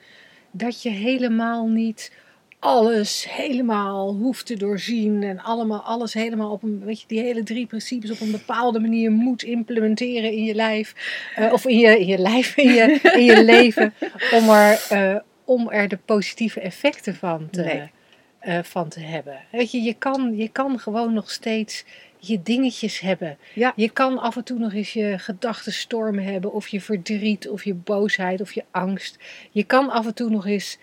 [0.51, 2.12] dat je helemaal niet
[2.60, 7.43] alles helemaal hoeft te doorzien en allemaal alles helemaal op een, weet je, die hele
[7.43, 10.93] drie principes op een bepaalde manier moet implementeren in je lijf,
[11.36, 13.93] eh, of in je, in je lijf, in je, in je leven,
[14.32, 17.91] om er, eh, om er de positieve effecten van te, Nee.
[18.39, 19.38] eh, van te hebben.
[19.51, 21.86] Weet je, je kan, je kan gewoon nog steeds
[22.28, 23.38] je dingetjes hebben.
[23.54, 23.74] Ja.
[23.76, 27.74] Je kan af en toe nog eens je gedachtenstormen hebben, of je verdriet, of je
[27.74, 29.18] boosheid, of je angst.
[29.52, 30.78] Je kan af en toe nog eens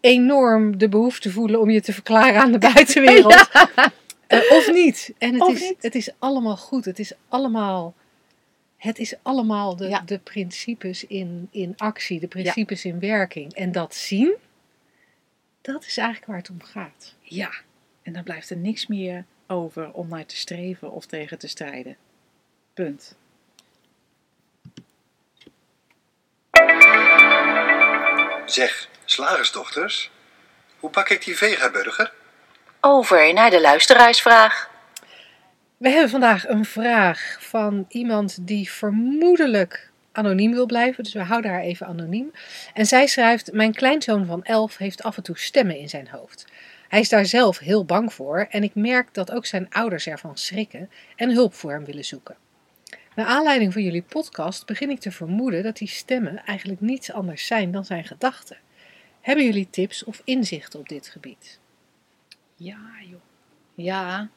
[0.00, 3.48] enorm de behoefte voelen om je te verklaren aan de buitenwereld.
[4.26, 5.12] Eh, of niet.
[5.18, 5.82] En het, Of is, niet.
[5.82, 6.84] het is allemaal goed.
[6.84, 7.94] Het is allemaal,
[8.76, 10.02] het is allemaal de, Ja.
[10.06, 13.52] de principes in, in actie, de principes in werking.
[13.52, 14.34] En dat zien,
[15.60, 17.14] dat is eigenlijk waar het om gaat.
[17.20, 17.50] Ja,
[18.02, 21.96] en dan blijft er niks meer over om naar te streven of tegen te strijden.
[22.74, 23.16] Punt.
[28.46, 30.10] Zeg, slagersdochters,
[30.80, 32.12] hoe bak ik die vegaburger?
[32.80, 34.70] Over naar de luisteraarsvraag.
[35.76, 41.04] We hebben vandaag een vraag van iemand die vermoedelijk anoniem wil blijven.
[41.04, 42.32] Dus we houden haar even anoniem.
[42.74, 46.44] En zij schrijft: Mijn kleinzoon van 11 heeft af en toe stemmen in zijn hoofd.
[46.94, 50.36] Hij is daar zelf heel bang voor en ik merk dat ook zijn ouders ervan
[50.36, 52.36] schrikken en hulp voor hem willen zoeken.
[53.14, 57.46] Naar aanleiding van jullie podcast begin ik te vermoeden dat die stemmen eigenlijk niets anders
[57.46, 58.56] zijn dan zijn gedachten.
[59.20, 61.58] Hebben jullie tips of inzichten op dit gebied?
[62.56, 63.20] Ja, joh.
[63.74, 64.28] Ja.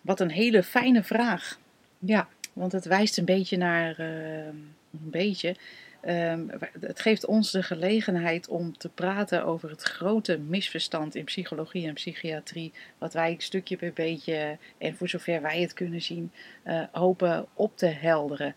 [0.00, 1.58] Wat een hele fijne vraag.
[1.98, 3.98] Ja, Want het wijst een beetje naar.
[3.98, 5.56] eh, een beetje.
[6.02, 6.40] Ehm,
[6.80, 11.94] het geeft ons de gelegenheid om te praten over het grote misverstand in psychologie en
[11.94, 12.72] psychiatrie.
[12.98, 17.76] Wat wij stukje per beetje, en voor zover wij het kunnen zien, eh, hopen op
[17.76, 18.54] te helderen.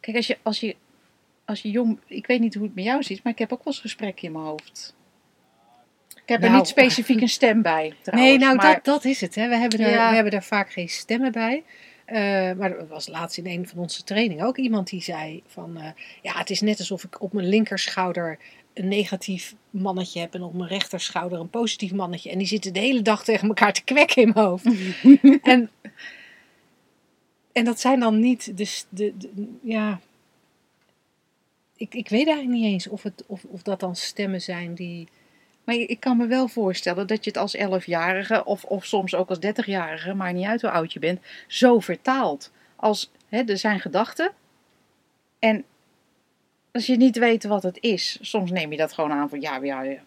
[0.00, 0.76] Kijk, als je, als, je,
[1.44, 1.98] als je jong.
[2.06, 4.24] Ik weet niet hoe het met jou zit, maar ik heb ook wel eens gesprekken
[4.24, 4.94] in mijn hoofd.
[6.24, 7.94] Ik heb er Nou, niet specifiek een stem bij.
[8.02, 9.34] Trouwens, nee, nou maar, dat, dat is het.
[9.34, 9.48] Hè.
[9.48, 10.08] We, hebben er, Ja.
[10.08, 11.62] we hebben daar vaak geen stemmen bij.
[12.04, 12.16] Eh,
[12.52, 15.76] maar er was laatst in een van onze trainingen ook iemand die zei van...
[15.76, 15.90] eh,
[16.22, 18.38] ja, het is net alsof ik op mijn linkerschouder
[18.72, 20.34] een negatief mannetje heb...
[20.34, 22.30] en op mijn rechterschouder een positief mannetje.
[22.30, 24.64] En die zitten de hele dag tegen elkaar te kwekken in mijn hoofd.
[25.42, 25.70] en,
[27.52, 28.82] en dat zijn dan niet de...
[28.88, 30.00] de, de- ja...
[31.76, 35.08] Ik, ik weet eigenlijk niet eens of, het, of, of dat dan stemmen zijn die...
[35.64, 39.28] Maar ik kan me wel voorstellen dat je het als 11-jarige of, of soms ook
[39.28, 42.52] als 30-jarige, maar niet uit hoe oud je bent, zo vertaalt.
[42.76, 44.32] Als hè, er zijn gedachten
[45.38, 45.64] en
[46.72, 49.56] als je niet weet wat het is, soms neem je dat gewoon aan van ja,
[49.62, 49.98] ja eh,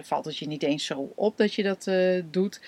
[0.00, 2.60] valt het je niet eens zo op dat je dat eh, doet.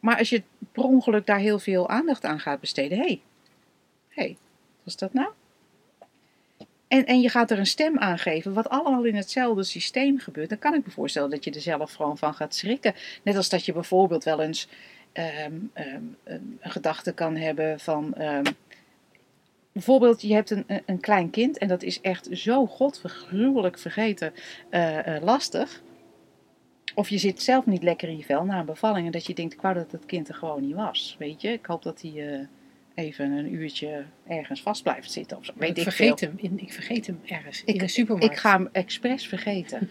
[0.00, 3.22] Maar als je per ongeluk daar heel veel aandacht aan gaat besteden, hé, hey,
[4.08, 4.36] hey,
[4.78, 5.28] wat is dat nou?
[6.88, 10.48] En, en je gaat er een stem aan geven, wat allemaal in hetzelfde systeem gebeurt.
[10.48, 12.94] Dan kan ik me voorstellen dat je er zelf gewoon van gaat schrikken.
[13.22, 14.68] Net als dat je bijvoorbeeld wel eens
[15.12, 15.54] ehm,
[16.24, 18.14] een gedachte kan hebben van.
[18.14, 18.44] ehm,
[19.72, 24.32] bijvoorbeeld, je hebt een, een- een klein kind en dat is echt zo godvergruwelijk vergeten
[24.70, 25.82] eh, eh, lastig.
[26.94, 29.34] Of je zit zelf niet lekker in je vel na een bevalling en dat je
[29.34, 31.16] denkt, ik wou dat het kind er gewoon niet was.
[31.18, 32.40] Weet je, ik hoop dat hij eh,
[32.98, 35.52] even een uurtje ergens vast blijft zitten of zo.
[35.56, 36.28] Weet ik, ik vergeet veel.
[36.28, 38.34] hem in, ik vergeet hem ergens Ik- in een supermarkt.
[38.34, 39.90] Ik ga hem expres vergeten.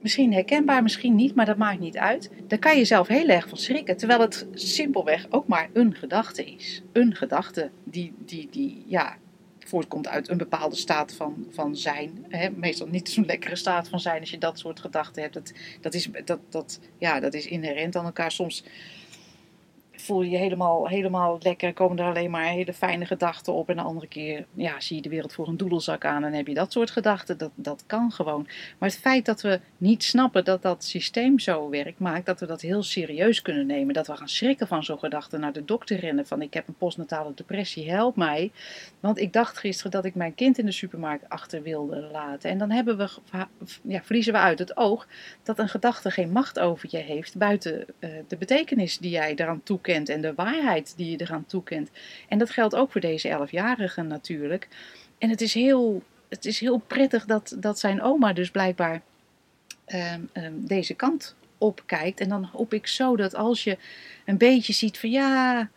[0.00, 2.30] misschien herkenbaar, misschien niet, maar dat maakt niet uit.
[2.46, 3.96] Daar kan je zelf heel erg van schrikken.
[3.96, 6.82] Terwijl het simpelweg ook maar een gedachte is.
[6.92, 9.16] Een gedachte die, die, die ja,
[9.58, 12.26] voortkomt uit een bepaalde staat van, van zijn.
[12.56, 15.34] Meestal niet zo'n lekkere staat van zijn als je dat soort gedachten hebt.
[15.34, 18.32] Dat, dat, is, dat, dat, ja, dat is inherent aan elkaar.
[18.32, 18.64] Soms
[20.04, 23.68] voel je je helemaal, helemaal lekker, komen er alleen maar hele fijne gedachten op.
[23.68, 26.46] En de andere keer ja, zie je de wereld voor een doedelzak aan en heb
[26.46, 27.38] je dat soort gedachten.
[27.38, 28.46] Dat, dat kan gewoon.
[28.78, 32.46] Maar het feit dat we niet snappen dat dat systeem zo werkt, maakt dat we
[32.46, 33.94] dat heel serieus kunnen nemen.
[33.94, 36.76] Dat we gaan schrikken van zo'n gedachte, naar de dokter rennen van ik heb een
[36.78, 38.52] postnatale depressie, help mij.
[39.00, 42.50] Want ik dacht gisteren dat ik mijn kind in de supermarkt achter wilde laten.
[42.50, 43.08] En dan hebben we,
[43.82, 45.06] ja, verliezen we uit het oog
[45.42, 49.62] dat een gedachte geen macht over je heeft buiten eh, de betekenis die jij eraan
[49.62, 51.90] toekent en de waarheid die je eraan toekent.
[52.28, 54.68] En dat geldt ook voor deze elfjarigen natuurlijk.
[55.18, 59.02] En het is heel, het is heel prettig dat, dat zijn oma dus blijkbaar
[59.84, 62.20] ehm, ehm, deze kant opkijkt.
[62.20, 63.78] En dan hoop ik zo dat als je
[64.24, 65.68] een beetje ziet van ja,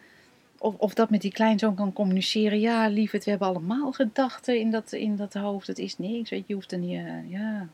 [0.57, 2.59] of, of dat met die kleinzoon kan communiceren.
[2.59, 5.67] Ja, lieverd, we hebben allemaal gedachten in dat, in dat hoofd.
[5.67, 7.67] Het is niks, weet je, je hoeft er niet, eh, ja,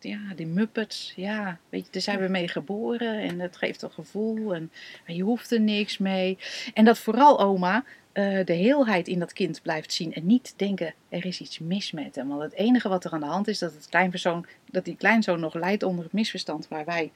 [0.00, 3.90] ja, die Muppets, ja, weet je, daar zijn we mee geboren en dat geeft een
[3.90, 4.70] gevoel en
[5.06, 6.38] je hoeft er niks mee.
[6.74, 10.94] En dat vooral oma eh, de heelheid in dat kind blijft zien en niet denken
[11.08, 12.28] er is iets mis met hem.
[12.28, 15.40] Want het enige wat er aan de hand is dat, het kleinpersoon, dat die kleinzoon
[15.40, 17.10] nog lijdt onder het misverstand waar wij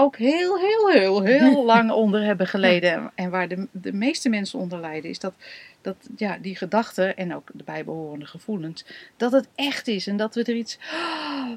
[0.00, 3.10] ook heel, heel, heel, heel lang onder hebben geleden.
[3.14, 5.32] En waar de, de meeste mensen onder lijden, is dat,
[5.80, 8.84] dat ja, die gedachten en ook de bijbehorende gevoelens,
[9.16, 10.78] dat het echt is en dat we er iets.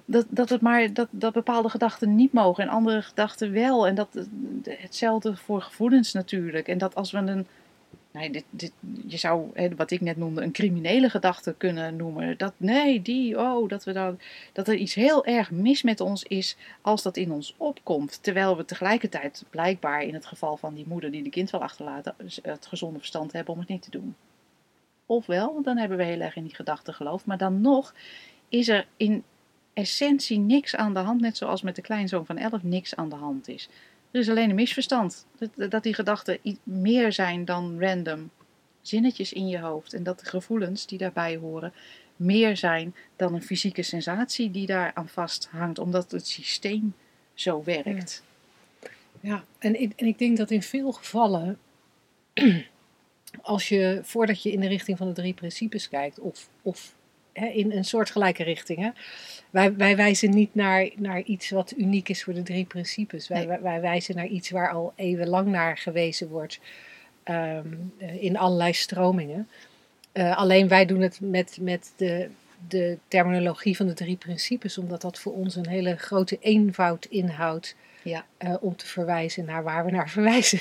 [0.05, 3.87] Dat, dat het maar dat, dat bepaalde gedachten niet mogen en andere gedachten wel.
[3.87, 4.27] En dat
[4.63, 6.67] hetzelfde voor gevoelens natuurlijk.
[6.67, 7.47] En dat als we een.
[8.11, 8.71] Nee, dit, dit,
[9.07, 12.37] je zou, hè, wat ik net noemde, een criminele gedachte kunnen noemen.
[12.37, 14.19] Dat nee, die, oh, dat, we dan,
[14.53, 18.23] dat er iets heel erg mis met ons is als dat in ons opkomt.
[18.23, 22.15] Terwijl we tegelijkertijd blijkbaar in het geval van die moeder die de kind wil achterlaten,
[22.41, 24.15] het gezonde verstand hebben om het niet te doen.
[25.05, 27.25] Ofwel, dan hebben we heel erg in die gedachte geloofd.
[27.25, 27.93] Maar dan nog
[28.49, 29.23] is er in
[29.73, 31.21] essentie niks aan de hand.
[31.21, 33.69] Net zoals met de kleinzoon van 11 niks aan de hand is.
[34.11, 35.25] Er is alleen een misverstand.
[35.69, 38.29] Dat, die gedachten meer zijn dan random
[38.81, 39.93] zinnetjes in je hoofd.
[39.93, 41.73] En dat de gevoelens die daarbij horen
[42.15, 45.79] meer zijn dan een fysieke sensatie die daar aan vasthangt.
[45.79, 46.95] Omdat het systeem
[47.33, 48.23] zo werkt.
[49.19, 51.59] Ja, en ik, en ik denk dat in veel gevallen,
[53.41, 56.95] als je voordat je in de richting van de drie principes kijkt, of, of
[57.33, 58.89] hè, in een soortgelijke richting, hè,
[59.49, 63.27] wij, wij wijzen niet naar, naar iets wat uniek is voor de drie principes.
[63.27, 63.47] Wij, Nee.
[63.47, 66.59] wij, wij wijzen naar iets waar al eeuwenlang naar gewezen wordt
[67.23, 67.67] ehm,
[67.97, 69.47] eh, in allerlei stromingen.
[70.11, 72.29] Eh, alleen wij doen het met, met de,
[72.67, 77.75] de terminologie van de drie principes, omdat dat voor ons een hele grote eenvoud inhoudt
[78.03, 78.25] Ja.
[78.37, 80.59] eh, om te verwijzen naar waar we naar verwijzen.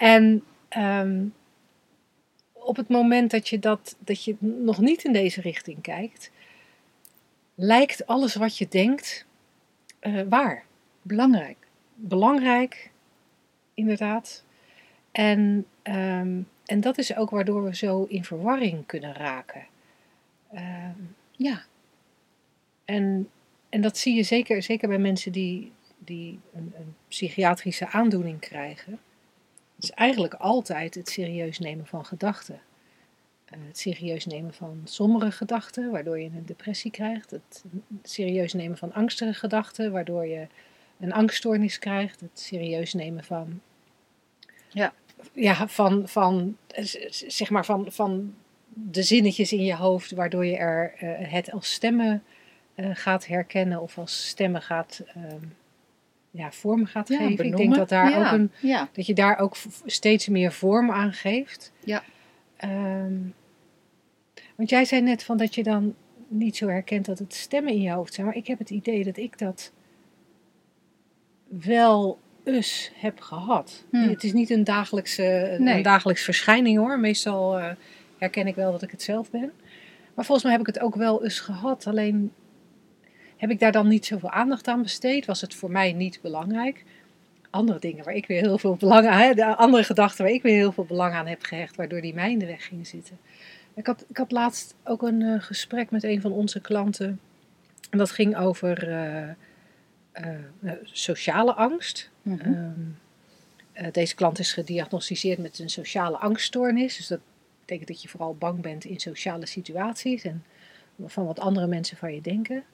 [0.00, 1.22] en ehm,
[2.70, 6.30] op het moment dat je, dat, dat je nog niet in deze richting kijkt,
[7.54, 9.26] lijkt alles wat je denkt
[9.98, 10.64] eh, waar.
[11.02, 11.56] Belangrijk.
[11.94, 12.90] Belangrijk,
[13.74, 14.44] inderdaad.
[15.12, 19.66] En, ehm, en dat is ook waardoor we zo in verwarring kunnen raken.
[20.52, 21.00] Ehm,
[21.36, 21.62] Ja.
[22.84, 23.28] en,
[23.68, 28.98] en dat zie je zeker, zeker bij mensen die, die een, een psychiatrische aandoening krijgen.
[29.80, 32.60] Het is eigenlijk altijd het serieus nemen van gedachten.
[33.44, 37.30] Eh, het serieus nemen van sombere gedachten, waardoor je een depressie krijgt.
[37.30, 37.64] Het
[38.02, 40.46] serieus nemen van angstige gedachten, waardoor je
[40.98, 42.20] een angststoornis krijgt.
[42.20, 43.60] Het serieus nemen van.
[44.68, 44.92] Ja.
[45.32, 46.56] Ja, van, van,
[47.10, 48.34] zeg maar van, van
[48.68, 52.22] de zinnetjes in je hoofd, waardoor je er eh, het als stemmen
[52.74, 55.44] eh, gaat herkennen of als stemmen gaat, ehm,
[56.30, 57.44] ja, vorm gaat Ja, geven.
[57.44, 58.88] Ik denk dat, daar Ja, ook een, Ja.
[58.92, 61.72] dat je daar ook steeds meer vorm aan geeft.
[61.84, 62.02] Ja.
[62.56, 63.14] Ehm,
[64.56, 65.94] want jij zei net van dat je dan
[66.28, 68.26] niet zo herkent dat het stemmen in je hoofd zijn.
[68.26, 69.72] Maar ik heb het idee dat ik dat
[71.48, 73.84] wel eens heb gehad.
[73.90, 74.08] Hmm.
[74.08, 75.76] Het is niet een dagelijkse Nee.
[75.76, 77.00] een dagelijks verschijning hoor.
[77.00, 77.70] Meestal eh,
[78.18, 79.52] herken ik wel dat ik het zelf ben.
[80.14, 81.86] Maar volgens mij heb ik het ook wel eens gehad.
[81.86, 82.32] Alleen
[83.40, 85.26] heb ik daar dan niet zoveel aandacht aan besteed.
[85.26, 86.84] Was het voor mij niet belangrijk.
[87.50, 89.36] Andere dingen waar ik weer heel veel belang aan heb.
[89.36, 91.76] De andere gedachten waar ik weer heel veel belang aan heb gehecht.
[91.76, 93.18] Waardoor die mij in de weg gingen zitten.
[93.74, 97.20] Ik had, ik had laatst ook een eh, gesprek met een van onze klanten.
[97.90, 99.28] En dat ging over eh,
[100.12, 102.10] eh, sociale angst.
[102.22, 102.40] Mhm.
[102.40, 102.72] Ehm,
[103.72, 106.96] eh, deze klant is gediagnosticeerd met een sociale angststoornis.
[106.96, 107.20] Dus dat
[107.60, 110.44] betekent dat je vooral bang bent in sociale situaties en
[111.04, 112.64] van wat andere mensen van je denken.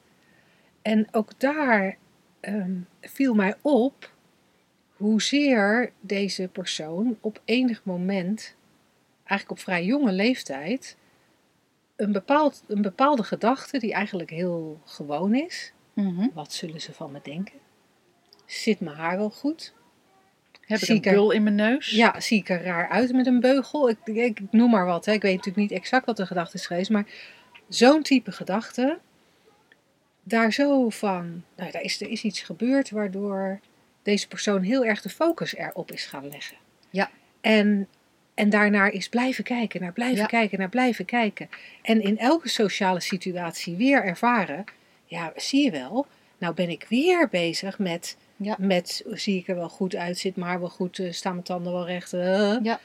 [0.86, 1.96] En ook daar
[2.40, 4.10] ehm, viel mij op
[4.96, 8.54] hoezeer deze persoon op enig moment,
[9.24, 10.96] eigenlijk op vrij jonge leeftijd,
[11.96, 15.72] een, bepaald, een bepaalde gedachte die eigenlijk heel gewoon is.
[15.92, 16.28] Mhm.
[16.34, 17.58] Wat zullen ze van me denken?
[18.44, 19.74] Zit mijn haar wel goed?
[20.60, 21.90] Heb ik Zie een ik bul in mijn neus?
[21.90, 23.88] Ja, zie ik er raar uit met een beugel?
[23.88, 25.04] Ik, ik, ik noem maar wat.
[25.04, 25.12] Hè.
[25.12, 26.90] Ik weet natuurlijk niet exact wat de gedachte is geweest.
[26.90, 27.06] Maar
[27.68, 28.98] zo'n type gedachte.
[30.28, 31.42] Daar zo van.
[31.56, 33.60] Nou, daar is, er is iets gebeurd waardoor
[34.02, 36.56] deze persoon heel erg de focus erop is gaan leggen.
[36.90, 37.10] Ja.
[37.40, 37.88] En,
[38.34, 40.26] en daarnaar is blijven kijken, naar blijven Ja.
[40.26, 41.48] kijken, naar blijven kijken.
[41.82, 44.64] En in elke sociale situatie weer ervaren.
[45.04, 46.06] Ja, zie je wel.
[46.38, 48.56] Nou ben ik weer bezig met Ja.
[48.58, 51.72] met zie ik er wel goed uit, zit maar wel goed, eh, staan mijn tanden
[51.72, 52.12] wel recht.
[52.12, 52.56] eh.
[52.62, 52.80] Ja.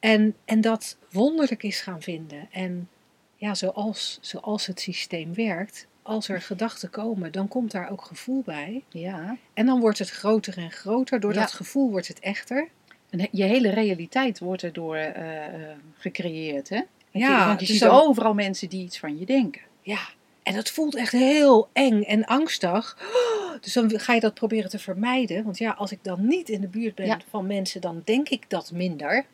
[0.00, 2.48] En, en dat wonderlijk is gaan vinden.
[2.50, 2.88] En
[3.36, 8.42] ja, zoals, zoals het systeem werkt, als er gedachten komen, dan komt daar ook gevoel
[8.44, 8.82] bij.
[8.88, 9.36] Ja.
[9.54, 11.20] En dan wordt het groter en groter.
[11.20, 11.40] Door Ja.
[11.40, 12.68] dat gevoel wordt het echter.
[13.10, 16.80] En je hele realiteit wordt erdoor eh, eh, gecreëerd, hè?
[17.10, 19.60] Ja, je, want je dus ziet overal mensen die iets van je denken.
[19.82, 20.00] Ja,
[20.42, 22.96] en dat voelt echt heel eng en angstig.
[23.60, 25.44] Dus dan ga je dat proberen te vermijden.
[25.44, 27.20] Want ja, als ik dan niet in de buurt ben Ja.
[27.30, 29.24] van mensen, dan denk ik dat minder.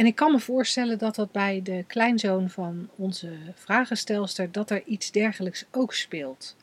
[0.00, 4.82] En ik kan me voorstellen dat dat bij de kleinzoon van onze vragenstelster, dat er
[4.84, 6.56] iets dergelijks ook speelt.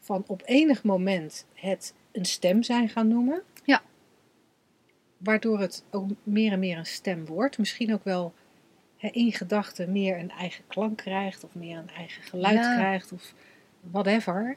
[0.00, 3.42] Van op enig moment het een stem zijn gaan noemen.
[3.64, 3.82] Ja.
[5.16, 7.58] Waardoor het ook meer en meer een stem wordt.
[7.58, 8.34] Misschien ook wel
[8.98, 11.44] in gedachten meer een eigen klank krijgt.
[11.44, 12.74] Of meer een eigen geluid Ja.
[12.74, 13.12] krijgt.
[13.12, 13.34] Of
[13.80, 14.56] whatever.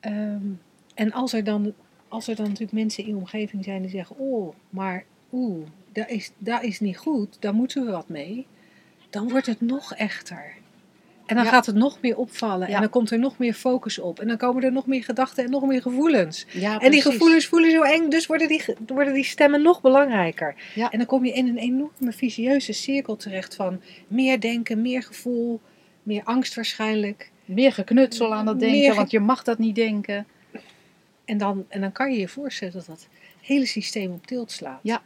[0.00, 0.52] Ehm,
[0.94, 1.74] en als er, dan,
[2.08, 4.16] als er dan natuurlijk mensen in je omgeving zijn die zeggen...
[4.18, 5.66] Oh, maar oeh,
[5.98, 7.36] dat is, dat is niet goed.
[7.40, 8.46] Daar moeten we wat mee.
[9.10, 10.52] Dan wordt het nog echter.
[11.26, 11.50] En dan Ja.
[11.50, 12.68] gaat het nog meer opvallen.
[12.68, 12.74] Ja.
[12.74, 14.20] En dan komt er nog meer focus op.
[14.20, 16.46] En dan komen er nog meer gedachten en nog meer gevoelens.
[16.52, 20.54] Ja, En die gevoelens voelen zo eng, dus worden die, worden die stemmen nog belangrijker.
[20.74, 20.90] Ja.
[20.90, 25.60] En dan kom je in een enorme vicieuze cirkel terecht van meer denken, meer gevoel,
[26.02, 27.30] meer angst waarschijnlijk.
[27.44, 30.26] Meer geknutsel aan dat denken, want je mag dat niet denken.
[31.24, 33.08] En dan, en dan kan je je voorstellen dat dat
[33.40, 34.80] hele systeem op tilt slaat.
[34.82, 35.02] Ja.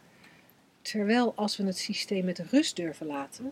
[0.83, 3.51] Terwijl als we het systeem met rust durven laten,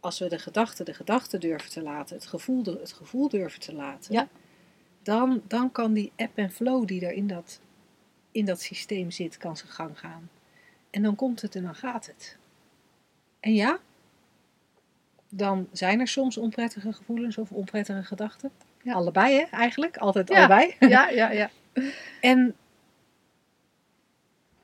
[0.00, 3.60] als we de gedachte de gedachte durven te laten, het gevoel de, het gevoel durven
[3.60, 4.28] te laten, Ja.
[5.02, 7.60] dan, dan kan die ebb en flow die er in dat,
[8.30, 10.30] in dat systeem zit, kan zijn gang gaan.
[10.90, 12.36] En dan komt het en dan gaat het.
[13.40, 13.78] En ja,
[15.28, 18.50] dan zijn er soms onprettige gevoelens of onprettige gedachten.
[18.82, 18.92] Ja.
[18.94, 19.96] Allebei, hè, eigenlijk.
[19.96, 20.36] Altijd Ja.
[20.36, 20.74] allebei.
[20.80, 21.50] Ja, ja, ja.
[22.20, 22.56] En,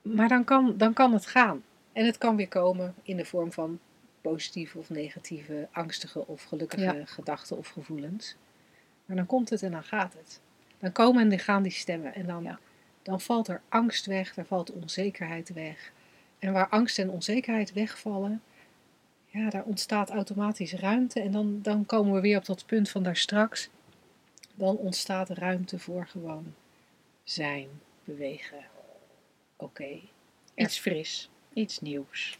[0.03, 1.63] maar dan kan, dan kan het gaan.
[1.93, 3.79] En het kan weer komen in de vorm van
[4.21, 7.05] positieve of negatieve, angstige of gelukkige Ja.
[7.05, 8.37] gedachten of gevoelens.
[9.05, 10.41] Maar dan komt het en dan gaat het.
[10.79, 12.15] Dan komen en dan gaan die stemmen.
[12.15, 12.59] En dan, Ja.
[13.03, 15.93] dan valt er angst weg, er valt onzekerheid weg.
[16.39, 18.43] En waar angst en onzekerheid wegvallen,
[19.27, 21.21] ja, daar ontstaat automatisch ruimte.
[21.21, 23.69] En dan, dan komen we weer op dat punt van daar straks.
[24.55, 26.55] Dan ontstaat ruimte voor gewoon
[27.25, 27.69] zijn,
[28.05, 28.59] bewegen.
[29.63, 30.01] Oké.
[30.55, 32.39] Iets fris, iets nieuws.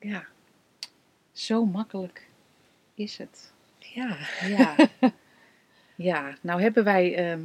[0.00, 0.26] Ja.
[1.32, 2.28] Zo makkelijk
[2.94, 3.52] is het.
[3.78, 4.18] Ja.
[4.46, 4.76] Ja.
[6.10, 7.42] ja, nou hebben wij, ehm,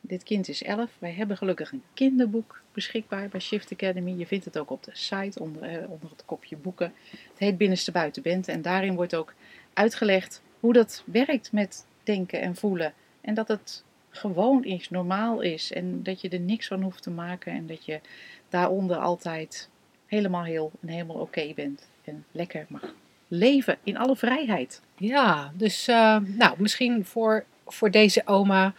[0.00, 4.10] dit kind is 11, wij hebben gelukkig een kinderboek beschikbaar bij Shift Academy.
[4.10, 6.94] Je vindt het ook op de site onder, eh, onder het kopje boeken.
[7.10, 9.34] Het heet Binnenste Buitenbent en daarin wordt ook
[9.72, 12.94] uitgelegd hoe dat werkt met denken en voelen.
[13.20, 13.84] En dat het
[14.16, 17.84] gewoon is, normaal is en dat je er niks van hoeft te maken en dat
[17.84, 18.00] je
[18.48, 19.68] daaronder altijd
[20.06, 22.94] helemaal heel en helemaal oké bent en lekker mag
[23.28, 24.80] leven in alle vrijheid.
[24.96, 28.74] Ja, dus eh, nou, misschien voor, voor deze oma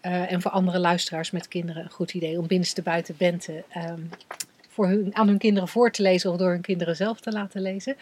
[0.00, 4.00] eh, en voor andere luisteraars met kinderen een goed idee om binnenste buiten bente ehm,
[4.68, 7.62] voor hun, aan hun kinderen voor te lezen of door hun kinderen zelf te laten
[7.62, 7.96] lezen.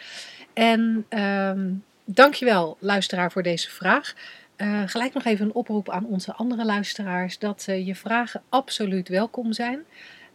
[0.53, 4.15] En um, dankjewel luisteraar voor deze vraag.
[4.57, 9.53] Uh, gelijk nog even een oproep aan onze andere luisteraars dat je vragen absoluut welkom
[9.53, 9.79] zijn.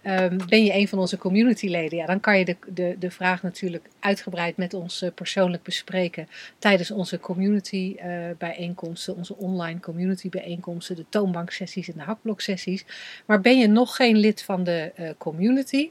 [0.06, 3.42] Um, ben je een van onze communityleden, ja, dan kan je de, de, de vraag
[3.42, 7.96] natuurlijk uitgebreid met ons uh, persoonlijk bespreken tijdens onze community
[8.38, 12.84] bijeenkomsten, onze online community bijeenkomsten, de toonbanksessies en de hakbloksessies.
[13.26, 15.90] Maar ben je nog geen lid van de community,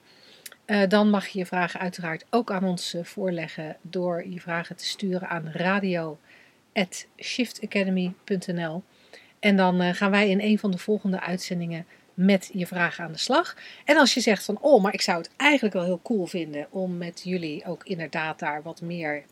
[0.88, 5.30] dan mag je je vragen uiteraard ook aan ons voorleggen door je vragen te sturen
[5.30, 5.52] aan
[6.74, 8.84] radio@shiftacademy.nl.
[9.40, 13.18] En dan gaan wij in een van de volgende uitzendingen met je vragen aan de
[13.18, 13.56] slag.
[13.86, 16.68] En als je zegt van, oh, maar ik zou het eigenlijk wel heel cool vinden
[16.70, 19.24] om met jullie ook inderdaad daar wat meer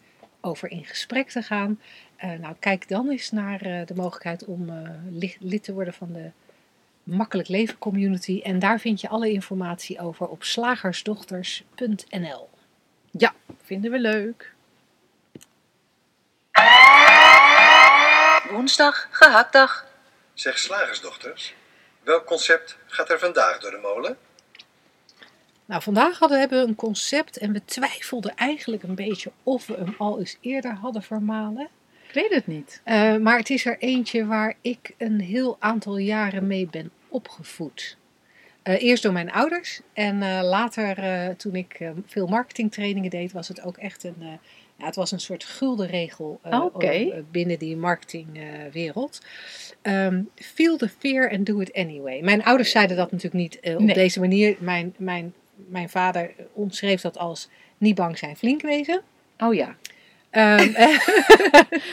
[0.42, 1.80] over in gesprek te gaan.
[2.24, 4.72] Uh, nou, kijk dan eens naar uh, de mogelijkheid om
[5.40, 6.32] lid te worden van de
[7.04, 8.42] Makkelijk Leven Community.
[8.44, 12.50] En daar vind je alle informatie over op slagersdochters.nl.
[13.12, 14.54] Ja, vinden we leuk.
[18.50, 19.86] Woensdag, gehaktdag.
[20.34, 21.54] Zeg slagersdochters,
[22.04, 24.18] Welk concept gaat er vandaag door de molen?
[25.66, 29.74] Nou, vandaag hadden, hebben we een concept en we twijfelden eigenlijk een beetje of we
[29.74, 31.70] hem al eens eerder hadden vermalen.
[32.08, 32.82] Ik weet het niet.
[32.86, 37.97] Uh, maar het is er eentje waar ik een heel aantal jaren mee ben opgevoed.
[38.64, 43.62] Uh, eerst door mijn ouders en uh, later, toen ik veel marketingtrainingen deed, was het
[43.62, 44.39] ook echt een
[44.80, 47.24] ja, het was een soort gulden regel uh, okay.
[47.32, 49.22] binnen die marketingwereld.
[49.84, 52.22] Uh, um, feel the fear and do it anyway.
[52.22, 53.94] Mijn ouders zeiden dat natuurlijk niet uh, op nee.
[53.94, 54.56] deze manier.
[54.60, 59.02] Mijn, mijn, mijn vader omschreef dat als niet bang zijn, flink wezen.
[59.38, 59.76] Oh ja.
[60.32, 60.76] Um,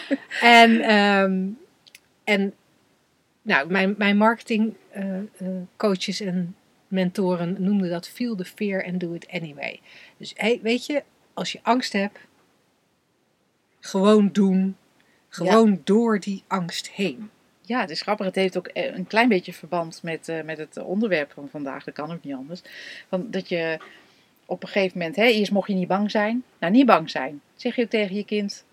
[0.61, 1.59] en, um,
[2.25, 2.55] en
[3.43, 6.57] nou, mijn, mijn marketingcoaches en
[6.89, 9.81] mentoren noemden dat feel the fear and do it anyway.
[10.17, 11.03] Dus hey, weet je,
[11.35, 12.19] als je angst hebt,
[13.87, 14.77] gewoon doen.
[15.29, 15.79] Gewoon ja.
[15.85, 17.31] door die angst heen.
[17.61, 18.27] Ja, het is grappig.
[18.27, 21.85] Het heeft ook een klein beetje verband met, uh, met het onderwerp van vandaag.
[21.85, 22.63] Dat kan ook niet anders.
[23.09, 23.79] Want dat je
[24.47, 26.43] op een gegeven moment, hè, eerst mocht je niet bang zijn.
[26.59, 27.41] Nou, niet bang zijn.
[27.57, 28.65] Zeg je ook tegen je kind.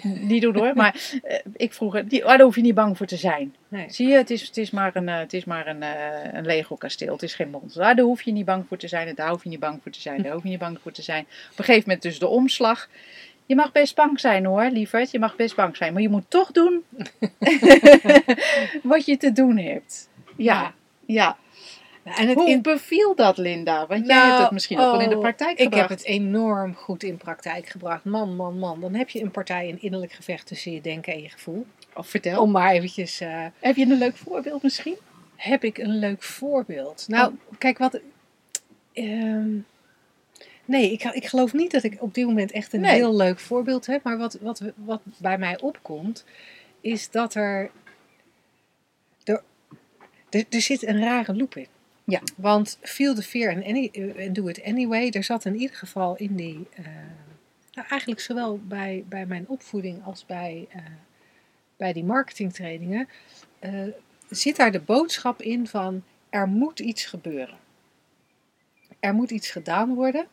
[0.02, 3.16] niet doen hoor, maar uh, ik vroeg, die, daar hoef je niet bang voor te
[3.16, 3.54] zijn.
[3.68, 3.90] Nee.
[3.90, 6.46] Zie je, het is, het is maar een, uh, het is maar een, uh, een
[6.46, 7.82] Lego kasteel, het is geen monster.
[7.82, 10.00] Daar hoef je niet bang voor te zijn daar hoef je niet bang voor te
[10.00, 11.22] zijn, daar hoef je niet bang voor te zijn.
[11.22, 12.88] Op een gegeven moment dus de omslag.
[13.52, 15.10] Je mag best bang zijn hoor, lieverd.
[15.10, 15.92] Je mag best bang zijn.
[15.92, 16.84] Maar je moet toch doen
[18.82, 20.08] wat je te doen hebt.
[20.36, 20.74] Ja,
[21.06, 21.36] ja.
[22.04, 22.16] ja.
[22.16, 22.62] En het Hoe in...
[22.62, 23.86] beviel dat, Linda?
[23.86, 25.88] Want jij Nou, hebt het misschien ook wel in de oh, praktijk Ik gebracht.
[25.88, 28.04] heb het enorm goed in praktijk gebracht.
[28.04, 28.80] Man, man, man.
[28.80, 31.66] Dan heb je een partij, een innerlijk gevecht tussen je denken en je gevoel.
[31.94, 32.42] Of vertel.
[32.42, 33.20] Om maar eventjes...
[33.20, 34.96] eh, Heb je een leuk voorbeeld misschien?
[35.36, 37.04] heb ik een leuk voorbeeld?
[37.08, 38.00] Nou, kijk wat...
[38.92, 39.48] ehm,
[40.72, 42.94] nee, ik, ik geloof niet dat ik op dit moment echt een Nee.
[42.94, 44.02] heel leuk voorbeeld heb.
[44.02, 46.24] Maar wat, wat, wat bij mij opkomt,
[46.80, 47.70] is dat er...
[49.24, 49.42] Er,
[50.30, 51.66] er, er zit een rare loop in.
[52.04, 52.20] Ja.
[52.36, 55.10] Want feel the fear and, any, eh, do it anyway.
[55.10, 56.66] Er zat in ieder geval in die...
[56.74, 56.84] eh,
[57.72, 60.82] nou, eigenlijk zowel bij, bij mijn opvoeding als bij, eh,
[61.76, 63.08] bij die marketingtrainingen...
[63.58, 63.72] eh,
[64.30, 67.56] zit daar de boodschap in van er moet iets gebeuren.
[69.00, 70.26] Er moet iets gedaan worden,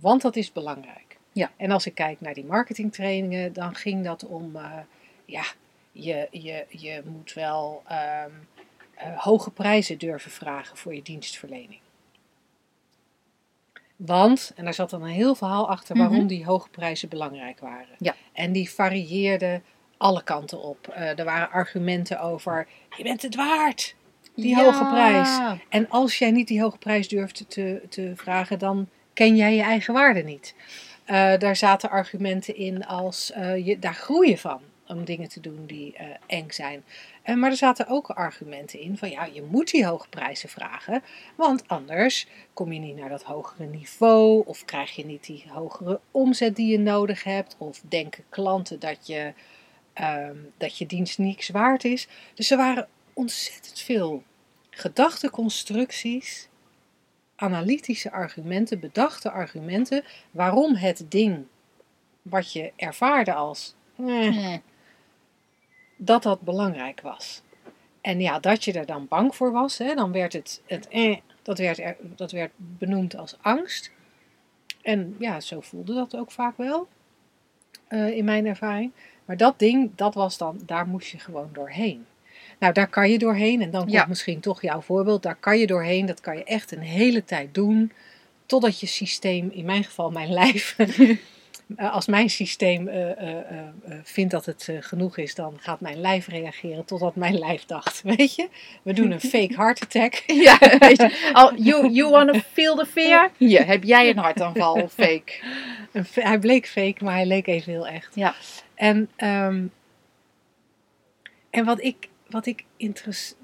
[0.00, 1.18] want dat is belangrijk.
[1.32, 1.50] Ja.
[1.56, 4.72] En als ik kijk naar die marketingtrainingen, dan ging dat om, eh,
[5.24, 5.44] ja,
[5.92, 8.30] je, je, je moet wel ehm,
[8.94, 11.80] eh, hoge prijzen durven vragen voor je dienstverlening.
[13.96, 16.26] Want, en daar zat dan een heel verhaal achter waarom Mhm.
[16.26, 17.94] die hoge prijzen belangrijk waren.
[17.98, 18.14] Ja.
[18.32, 19.62] En die varieerden
[19.96, 20.88] alle kanten op.
[20.88, 23.94] Eh, er waren argumenten over, je bent het waard,
[24.34, 24.62] die Ja.
[24.64, 25.38] hoge prijs.
[25.68, 28.88] En als jij niet die hoge prijs durft te, te vragen, dan
[29.20, 30.54] ken jij je eigen waarde niet.
[31.04, 35.40] Eh, daar zaten argumenten in als eh, je, daar groei je van om dingen te
[35.40, 36.84] doen die eh, eng zijn.
[37.22, 41.02] Eh, maar er zaten ook argumenten in van ja, je moet die hoge prijzen vragen,
[41.34, 46.00] want anders kom je niet naar dat hogere niveau of krijg je niet die hogere
[46.10, 49.32] omzet die je nodig hebt of denken klanten dat je,
[49.92, 52.08] ehm, dat je dienst niks waard is.
[52.34, 54.22] Dus er waren ontzettend veel
[54.70, 56.48] gedachteconstructies,
[57.40, 61.44] analytische argumenten, bedachte argumenten waarom het ding
[62.22, 64.56] wat je ervaarde als eh,
[65.96, 67.42] dat dat belangrijk was.
[68.00, 71.16] En ja, dat je er dan bang voor was, hè, dan werd het, het eh,
[71.42, 73.90] dat, werd er, dat werd benoemd als angst.
[74.82, 76.88] En ja, zo voelde dat ook vaak wel,
[77.88, 78.92] eh, in mijn ervaring.
[79.24, 82.06] Maar dat ding, dat was dan, daar moest je gewoon doorheen.
[82.60, 83.62] Nou, daar kan je doorheen.
[83.62, 84.06] En dan komt Ja.
[84.08, 85.22] misschien toch jouw voorbeeld.
[85.22, 86.06] Daar kan je doorheen.
[86.06, 87.92] Dat kan je echt een hele tijd doen.
[88.46, 90.76] Totdat je systeem, in mijn geval mijn lijf.
[91.76, 93.66] eh, als mijn systeem eh, eh,
[94.02, 98.02] vindt dat het genoeg is, dan gaat mijn lijf reageren totdat mijn lijf dacht.
[98.16, 98.48] Weet je,
[98.82, 100.14] we doen een fake heart attack.
[100.46, 101.30] Ja, weet je.
[101.32, 103.30] Oh, you, you wanna feel the fear?
[103.36, 105.32] Hier, heb jij een hartaanval, fake.
[105.92, 108.14] Een hij bleek fake, maar hij leek even heel echt.
[108.14, 108.34] Ja.
[108.74, 109.62] En, ehm,
[111.50, 112.64] en wat, ik, wat, ik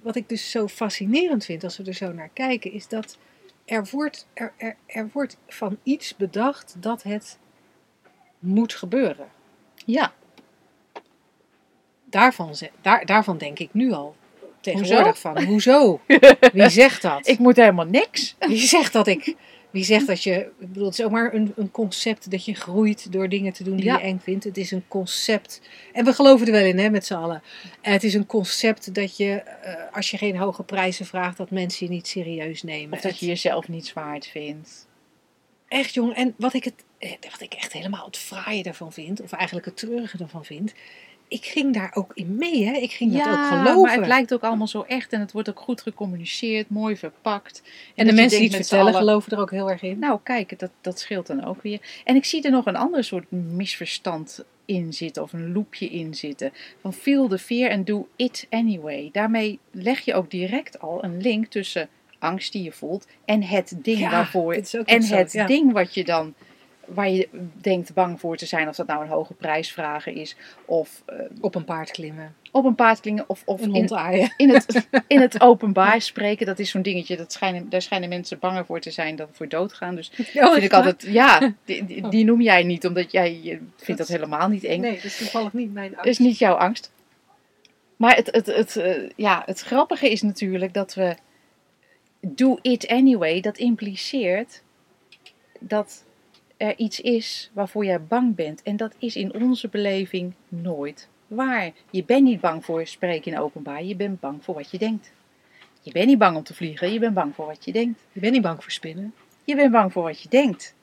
[0.02, 3.18] wat ik dus zo fascinerend vind als we er zo naar kijken, is dat
[3.64, 7.38] er wordt, er, er, er wordt van iets bedacht dat het
[8.38, 9.28] moet gebeuren.
[9.84, 10.12] Ja,
[12.10, 14.16] Daarvan, daar, daarvan denk ik nu al
[14.60, 15.42] tegenwoordig van.
[15.44, 16.00] Hoezo?
[16.52, 17.28] Wie zegt dat?
[17.28, 18.36] ik moet helemaal niks.
[18.38, 19.34] Wie zegt dat ik.
[19.76, 20.34] Wie zegt dat je.
[20.58, 23.64] Ik bedoel, het is ook maar een, een concept dat je groeit door dingen te
[23.64, 23.96] doen die Ja.
[23.98, 24.44] je eng vindt.
[24.44, 25.60] Het is een concept.
[25.92, 27.42] En we geloven er wel in, hè, met z'n allen.
[27.80, 31.50] En het is een concept dat je, eh, als je geen hoge prijzen vraagt, dat
[31.50, 32.92] mensen je niet serieus nemen.
[32.96, 34.86] Of dat je jezelf niet waard vindt.
[35.68, 36.14] Echt, jong.
[36.14, 39.66] En wat ik, het, eh, wat ik echt helemaal het fraaie daarvan vind, of eigenlijk
[39.66, 40.74] het treurige ervan vind.
[41.28, 42.72] Ik ging daar ook in mee, hè?
[42.72, 43.80] Ik ging dat ook geloven.
[43.80, 47.62] maar het lijkt ook allemaal zo echt en het wordt ook goed gecommuniceerd, mooi verpakt.
[47.94, 49.98] en de mensen die het vertellen, geloven er ook heel erg in.
[49.98, 51.80] Nou, kijk, dat, dat scheelt dan ook weer.
[52.04, 56.14] En ik zie er nog een ander soort misverstand in zitten, of een loopje in
[56.14, 56.52] zitten.
[56.80, 59.08] Van feel the fear and do it anyway.
[59.12, 63.76] Daarmee leg je ook direct al een link tussen angst die je voelt en het
[63.82, 64.52] ding Ja, waarvoor.
[64.84, 65.46] En het ja.
[65.46, 66.34] ding wat je dan,
[66.86, 67.28] waar je
[67.60, 71.54] denkt bang voor te zijn, of dat nou een hoge prijsvragen is, of eh, Op
[71.54, 74.32] een paard klimmen, op een paard klingen, of, of een hond aaien.
[74.36, 78.38] in het, in het openbaar spreken, dat is zo'n dingetje, dat schijnen, daar schijnen mensen
[78.38, 79.94] banger voor te zijn dan voor doodgaan.
[79.94, 82.10] Dus Oh, vind ik altijd, ja, die, die, Oh.
[82.10, 84.80] die noem jij niet, omdat jij je vindt dat Dat- helemaal niet eng.
[84.80, 86.20] Nee, dat is toevallig niet mijn Dat angst.
[86.20, 86.90] is niet jouw angst.
[87.96, 91.16] Maar het, het, het, eh, ja, het grappige is natuurlijk dat we
[92.20, 94.62] do it anyway, dat impliceert
[95.60, 96.04] dat
[96.56, 98.62] er iets is waarvoor jij bang bent.
[98.62, 101.70] En dat is in onze beleving nooit waar.
[101.90, 105.12] Je bent niet bang voor spreken in openbaar, je bent bang voor wat je denkt.
[105.80, 108.00] Je bent niet bang om te vliegen, je bent bang voor wat je denkt.
[108.12, 109.14] Je bent niet bang voor spinnen.
[109.44, 110.74] Je bent bang voor wat je denkt.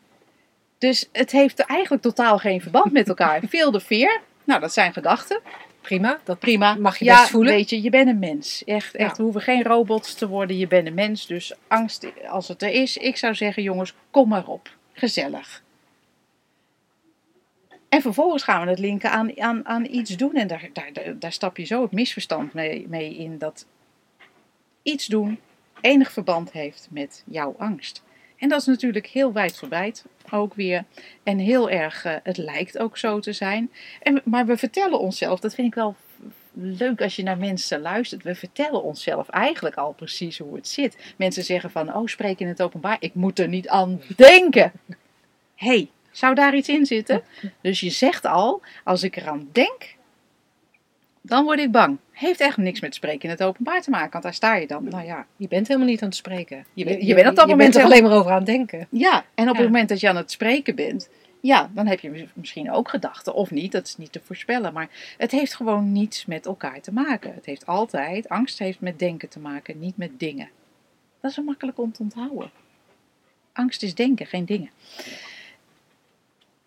[0.78, 3.42] Dus het heeft eigenlijk totaal geen verband met elkaar.
[3.50, 4.22] Feel the fear.
[4.44, 5.40] Nou, dat zijn gedachten.
[5.82, 6.76] Prima, dat Prima.
[6.76, 7.54] mag je ja, best voelen.
[7.54, 8.64] weet je, je bent een mens.
[8.64, 9.10] Echt, echt.
[9.10, 9.16] Ja.
[9.18, 10.58] We hoeven geen robots te worden.
[10.58, 11.28] Je bent een mens.
[11.28, 14.70] Dus angst, als het er is, ik zou zeggen, jongens, kom maar op.
[14.94, 15.63] Gezellig.
[17.94, 20.34] En vervolgens gaan we het linken aan, aan, aan iets doen.
[20.34, 23.66] En daar, daar, daar, stap je zo het misverstand mee, mee in dat
[24.82, 25.40] iets doen
[25.82, 28.04] enig verband heeft met jouw angst.
[28.38, 30.86] En dat is natuurlijk heel wijdverbreid ook weer.
[31.24, 33.72] En heel erg, eh, het lijkt ook zo te zijn.
[34.02, 35.96] En, maar we vertellen onszelf, dat vind ik wel
[36.54, 38.24] leuk als je naar mensen luistert.
[38.24, 41.14] We vertellen onszelf eigenlijk al precies hoe het zit.
[41.18, 42.98] Mensen zeggen van, oh, spreek in het openbaar.
[43.00, 44.72] Ik moet er niet aan denken.
[45.56, 47.22] hey, zou daar iets in zitten?
[47.62, 49.96] Dus je zegt al, als ik eraan denk,
[51.22, 51.98] dan word ik bang.
[52.12, 54.84] Heeft echt niks met spreken in het openbaar te maken, want daar sta je dan.
[54.84, 56.66] Nou ja, Je bent helemaal niet aan het spreken.
[56.74, 58.88] Je bent- je bent op dat je moment er alleen maar over aan het denken.
[58.90, 59.62] Ja, en op Ja.
[59.62, 61.10] het moment dat je aan het spreken bent,
[61.42, 64.74] ja, dan heb je mis- misschien ook gedachten of niet, dat is niet te voorspellen.
[64.74, 67.34] Maar het heeft gewoon niets met elkaar te maken.
[67.34, 70.50] Het heeft altijd, angst heeft met denken te maken, niet met dingen.
[71.22, 72.52] Dat is zo makkelijk om te onthouden.
[73.54, 74.70] Angst is denken, geen dingen.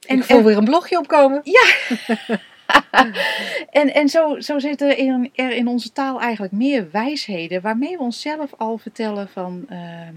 [0.07, 1.43] En, ik voel weer een blogje opkomen.
[3.71, 7.97] En, en zo, zo zitten er in, er in onze taal eigenlijk meer wijsheden waarmee
[7.97, 9.65] we onszelf al vertellen van...
[9.69, 10.15] ehm,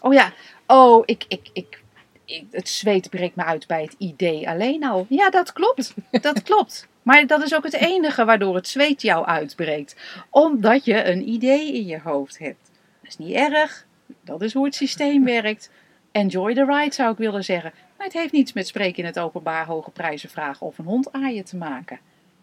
[0.00, 0.32] oh ja,
[0.66, 1.80] oh, ik, ik, ik,
[2.24, 5.06] ik, het zweet breekt me uit bij het idee alleen al.
[5.08, 5.94] Ja, dat klopt.
[6.10, 6.88] Dat klopt.
[7.02, 9.96] Maar dat is ook het enige waardoor het zweet jou uitbreekt.
[10.30, 12.70] Omdat je een idee in je hoofd hebt.
[13.00, 13.86] Dat is niet erg.
[14.24, 15.70] Dat is hoe het systeem werkt.
[16.12, 17.72] enjoy the ride zou ik willen zeggen.
[18.04, 21.12] Maar het heeft niets met spreken in het openbaar, hoge prijzen vragen of een hond
[21.12, 21.98] aaien te maken.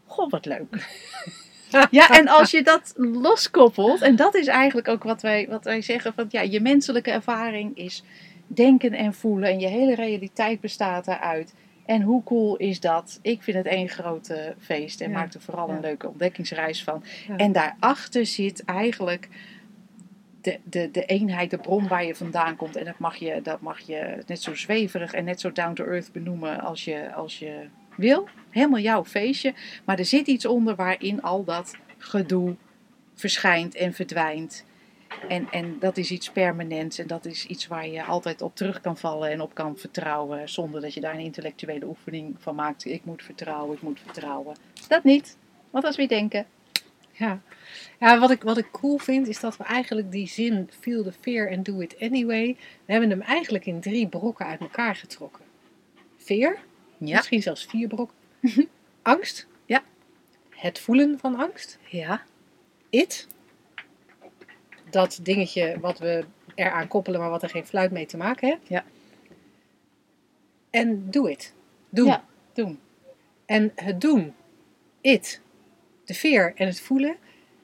[0.05, 0.67] Goh, wat leuk.
[1.91, 5.81] Ja, en als je dat loskoppelt, en dat is eigenlijk ook wat wij, wat wij
[5.81, 8.03] zeggen, van ja, je menselijke ervaring is
[8.47, 11.53] denken en voelen en je hele realiteit bestaat daaruit.
[11.85, 13.19] En hoe cool is dat?
[13.21, 15.73] Ik vind het één grote feest en Ja, maak er vooral ja.
[15.73, 17.03] een leuke ontdekkingsreis van.
[17.27, 17.35] Ja.
[17.35, 19.29] En daarachter zit eigenlijk
[20.41, 22.75] de, de, de eenheid, de bron waar je vandaan komt.
[22.75, 25.85] En dat mag je, dat mag je net zo zweverig en net zo down to
[25.85, 28.27] earth benoemen als je, als je wil.
[28.49, 29.53] Helemaal jouw feestje.
[29.85, 32.55] Maar er zit iets onder waarin al dat gedoe
[33.13, 34.65] verschijnt en verdwijnt.
[35.27, 38.81] En, en dat is iets permanents en dat is iets waar je altijd op terug
[38.81, 40.49] kan vallen en op kan vertrouwen.
[40.49, 42.85] Zonder dat je daar een intellectuele oefening van maakt.
[42.85, 44.55] Ik moet vertrouwen, ik moet vertrouwen.
[44.87, 45.37] Dat niet.
[45.69, 46.45] Want als we denken,
[47.21, 47.41] Ja,
[47.99, 51.11] ja wat, ik, wat ik cool vind is dat we eigenlijk die zin feel the
[51.11, 52.57] fear and do it anyway.
[52.85, 55.45] We hebben hem eigenlijk in drie brokken uit elkaar getrokken.
[56.17, 56.57] Fear,
[56.97, 58.17] ja, misschien zelfs vier brokken.
[59.01, 59.47] Angst.
[59.65, 59.83] Ja.
[60.49, 61.79] Het voelen van angst.
[61.87, 62.23] ja,
[62.89, 63.27] It.
[64.89, 68.67] Dat dingetje wat we eraan koppelen, maar wat er geen fluit mee te maken heeft.
[68.67, 68.83] Ja.
[70.69, 71.53] En do it.
[71.89, 72.05] Doen.
[72.05, 72.25] Ja.
[72.53, 72.79] doen.
[73.45, 74.33] En het doen,
[75.01, 75.41] it,
[76.11, 77.15] de veer en het voelen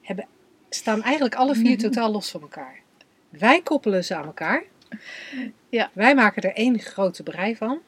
[0.02, 0.26] hebben,
[0.68, 2.80] staan eigenlijk alle vier totaal los van elkaar.
[3.28, 4.62] Wij koppelen ze aan elkaar.
[5.68, 5.90] Ja.
[5.92, 7.80] Wij maken er één grote brei van.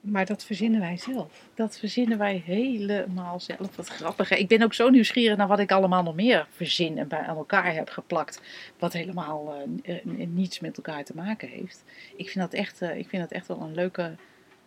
[0.00, 1.48] Maar dat verzinnen wij zelf.
[1.54, 3.76] Dat verzinnen wij helemaal zelf.
[3.76, 4.28] Wat grappig.
[4.28, 4.36] hè?
[4.36, 7.74] Ik ben ook zo nieuwsgierig naar wat ik allemaal nog meer verzin en bij elkaar
[7.74, 8.40] heb geplakt.
[8.78, 9.94] Wat helemaal eh,
[10.26, 11.84] niets met elkaar te maken heeft.
[12.16, 14.16] Ik vind dat echt, eh, ik vind dat echt wel een leuke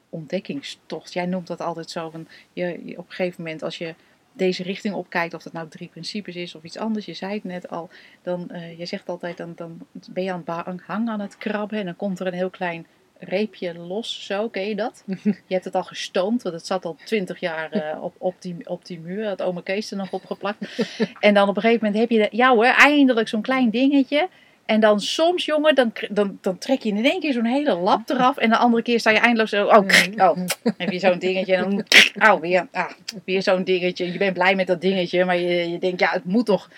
[0.10, 1.14] ontdekkingstocht.
[1.14, 3.95] Jij noemt dat altijd zo van je, je- op een gegeven moment als je
[4.34, 7.43] deze richting opkijkt, of dat nou drie principes is of iets anders, je zei het
[7.43, 7.89] net al,
[8.22, 9.80] dan, eh, je zegt altijd, dan, dan
[10.10, 12.86] ben je aan het hangen aan het krabben en dan komt er een heel klein
[13.22, 15.03] reepje los, zo, ken je dat?
[15.24, 18.55] Je hebt het al gestoomd, want het zat al twintig jaar eh, op, op, die,
[18.70, 20.88] op die muur, had oma Kees er nog opgeplakt.
[21.20, 24.30] En dan op een gegeven moment heb je, de, ja hoor, eindelijk zo'n klein dingetje.
[24.70, 28.09] En dan soms, jongen, dan, dan, dan trek je in één keer zo'n hele lap
[28.09, 28.38] eraf.
[28.38, 29.86] En de andere keer sta je eindeloos zo, oh,
[30.17, 30.38] oh,
[30.78, 31.57] heb je zo'n dingetje.
[31.57, 31.84] Dan,
[32.32, 32.91] oh, weer, ah,
[33.26, 34.11] weer zo'n dingetje.
[34.11, 36.70] Je bent blij met dat dingetje, maar je, je denkt, ja, het moet toch.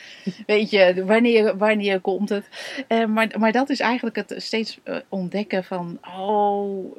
[0.45, 2.47] Weet je, wanneer, wanneer komt het?
[2.87, 6.97] Eh, maar, maar dat is eigenlijk het steeds eh, ontdekken van, oh,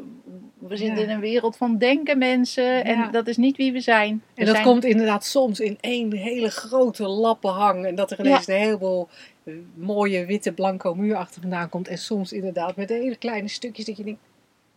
[0.69, 1.03] we zitten Ja.
[1.03, 2.85] in een wereld van denken, mensen.
[2.85, 3.11] En Ja.
[3.11, 4.23] dat is niet wie we zijn.
[4.35, 7.85] We En dat zijn- komt inderdaad soms in één hele grote lappenhang.
[7.87, 9.09] En dat er ineens een heleboel
[9.45, 11.89] eh, mooie witte blanco muur achter vandaan komt.
[11.89, 14.21] En soms inderdaad met hele kleine stukjes dat je denkt,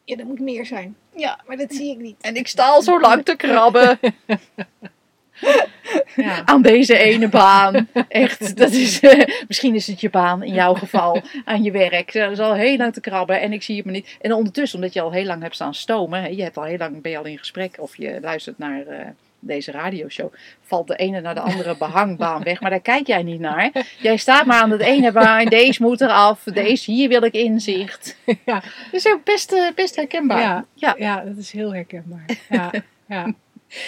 [0.03, 0.95] ja, er moet meer zijn.
[1.15, 2.15] Ja, Maar dat zie ik niet.
[2.21, 3.99] en ik sta al zo lang te krabben.
[6.15, 6.41] Ja.
[6.45, 7.87] aan deze ene baan.
[8.07, 12.13] Echt, dat is, eh, misschien is het je baan in jouw geval, aan je werk.
[12.13, 14.17] Dat is al heel lang te krabben en ik zie het me niet.
[14.21, 16.77] En ondertussen, omdat je al heel lang hebt staan stomen, hè, je hebt al heel
[16.77, 19.07] lang, ben je al in gesprek of je luistert naar eh,
[19.39, 22.61] deze radioshow, valt de ene naar de andere behangbaan weg.
[22.61, 23.71] Maar daar kijk jij niet naar.
[23.99, 28.17] Jij staat maar aan het ene baan, deze moet eraf, deze hier wil ik inzicht.
[28.45, 28.59] Ja.
[28.91, 30.41] Dat is ook best, eh, best herkenbaar.
[30.41, 30.65] Ja.
[30.73, 30.95] Ja.
[30.97, 32.25] ja, dat is heel herkenbaar.
[32.49, 32.71] Ja,
[33.07, 33.33] ja.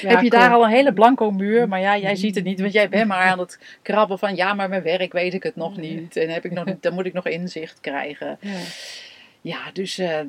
[0.02, 0.62] Ja, Heb je daar cool.
[0.62, 3.26] al een hele blanco muur, maar ja, jij ziet het niet, want jij bent maar
[3.26, 6.46] aan het krabben van ja, maar mijn werk weet ik het nog niet en heb
[6.46, 8.38] ik nog, niet- dan moet ik nog inzicht krijgen.
[8.42, 8.52] Ja.
[9.42, 10.20] Ja, dus eh,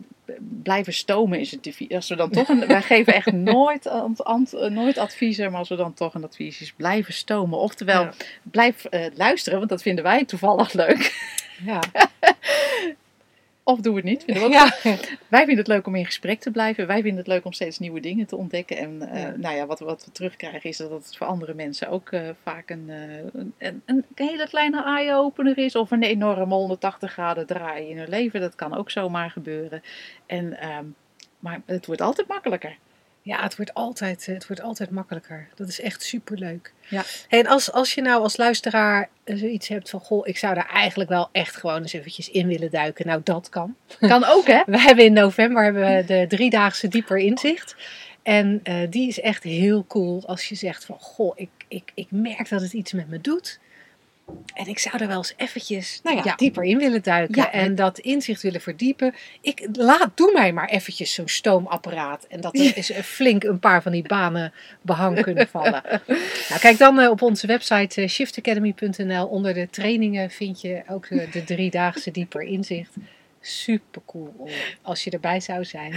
[0.62, 1.76] blijven stomen is het.
[1.90, 5.68] Als we dan toch een, wij geven echt nooit, ant- ant- nooit adviezen, maar als
[5.68, 7.58] we dan toch een advies is, blijven stomen.
[7.58, 8.12] Oftewel, Ja.
[8.42, 11.14] blijf eh, luisteren, want dat vinden wij toevallig leuk.
[11.64, 11.80] Ja.
[13.68, 14.24] Of doe het niet.
[14.24, 14.96] Vinden we ook Ja.
[15.28, 16.86] wij vinden het leuk om in gesprek te blijven.
[16.86, 18.76] Wij vinden het leuk om steeds nieuwe dingen te ontdekken.
[18.76, 19.34] En eh, Ja.
[19.36, 22.70] nou ja, wat, wat we terugkrijgen is dat het voor andere mensen ook eh, vaak
[22.70, 25.76] een, eh, een, een, een hele kleine eye-opener is.
[25.76, 28.40] Of een enorme 180 graden draai in hun leven.
[28.40, 29.82] Dat kan ook zomaar gebeuren.
[30.26, 30.84] En, ehm,
[31.38, 32.76] maar het wordt altijd makkelijker.
[33.28, 35.48] Ja, het wordt altijd, eh, het wordt altijd makkelijker.
[35.54, 36.72] Dat is echt superleuk.
[36.88, 37.02] Ja.
[37.28, 40.00] Hey, en als, als je nou als luisteraar eh, zoiets hebt van...
[40.00, 43.06] Goh, ik zou daar eigenlijk wel echt gewoon eens eventjes in willen duiken.
[43.06, 43.76] Nou, dat kan.
[44.00, 44.62] Kan ook hè?
[44.74, 47.76] We hebben in november hebben we de driedaagse dieper inzicht.
[48.22, 50.96] En eh, die is echt heel cool als je zegt van...
[51.00, 53.58] Goh, ik, ik, ik merk dat het iets met me doet.
[54.54, 56.34] En ik zou er wel eens eventjes nou ja, Ja.
[56.36, 57.42] dieper in willen duiken.
[57.42, 57.52] Ja.
[57.52, 59.14] En dat inzicht willen verdiepen.
[59.40, 62.26] Ik, laat, doe mij maar eventjes zo'n stoomapparaat.
[62.28, 64.52] En dat er is flink een paar van die banen
[64.82, 65.82] behang kunnen vallen.
[66.48, 69.26] Nou, kijk dan eh, op onze website eh, shiftacademy.nl.
[69.26, 72.94] Onder de trainingen vind je ook de driedaagse dieper inzicht.
[73.40, 74.48] Super cool
[74.82, 75.94] als je erbij zou zijn.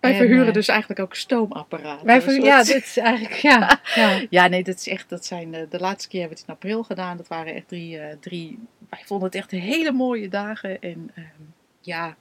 [0.00, 2.06] Wij En, verhuren eh, dus eigenlijk ook stoomapparaten.
[2.06, 3.80] Wij ja, dit is eigenlijk, ja.
[3.94, 4.22] ja.
[4.30, 6.54] Ja, nee, dat is echt, dat zijn, eh, de laatste keer hebben we het in
[6.54, 7.16] april gedaan.
[7.16, 10.80] Dat waren echt drie, eh, drie, wij vonden het echt hele mooie dagen.
[10.80, 11.42] En ehm,
[11.80, 12.16] ja,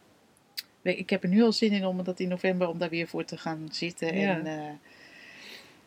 [0.81, 3.25] ik heb er nu al zin in om dat in november, om daar weer voor
[3.25, 4.17] te gaan zitten.
[4.17, 4.37] Ja.
[4.37, 4.79] En,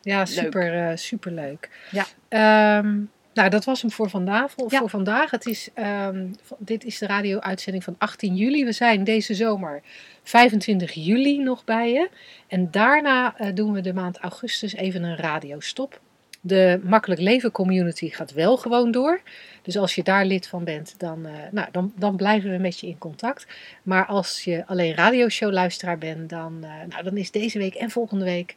[0.01, 1.69] Ja, super, eh, super leuk.
[1.91, 2.05] Ja.
[2.27, 2.99] Ehm,
[3.33, 4.51] nou, dat was hem voor vandaag.
[4.51, 4.79] Voor, Ja.
[4.79, 5.31] voor vandaag.
[5.31, 6.27] Het is, ehm,
[6.57, 8.65] dit is de radio-uitzending van 18 juli.
[8.65, 9.81] We zijn deze zomer
[10.23, 12.09] 25 juli nog bij je.
[12.47, 15.99] En daarna eh, doen we de maand augustus even een radiostop.
[16.41, 19.21] De Makkelijk Leven Community gaat wel gewoon door.
[19.61, 22.79] Dus als je daar lid van bent, dan, eh, nou, dan, dan blijven we met
[22.79, 23.47] je in contact.
[23.83, 28.25] Maar als je alleen radioshow-luisteraar bent, dan, eh, nou, dan is deze week en volgende
[28.25, 28.55] week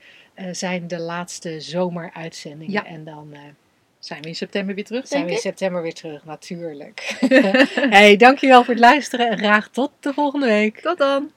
[0.52, 2.72] zijn de laatste zomeruitzendingen.
[2.72, 2.86] Ja.
[2.86, 3.36] En dan
[4.06, 5.56] zijn we in september weer terug, zijn denk we in ik?
[5.56, 7.16] september weer terug, natuurlijk.
[7.98, 10.80] hey, dankjewel voor het luisteren en graag tot de volgende week.
[10.80, 11.30] Tot dan!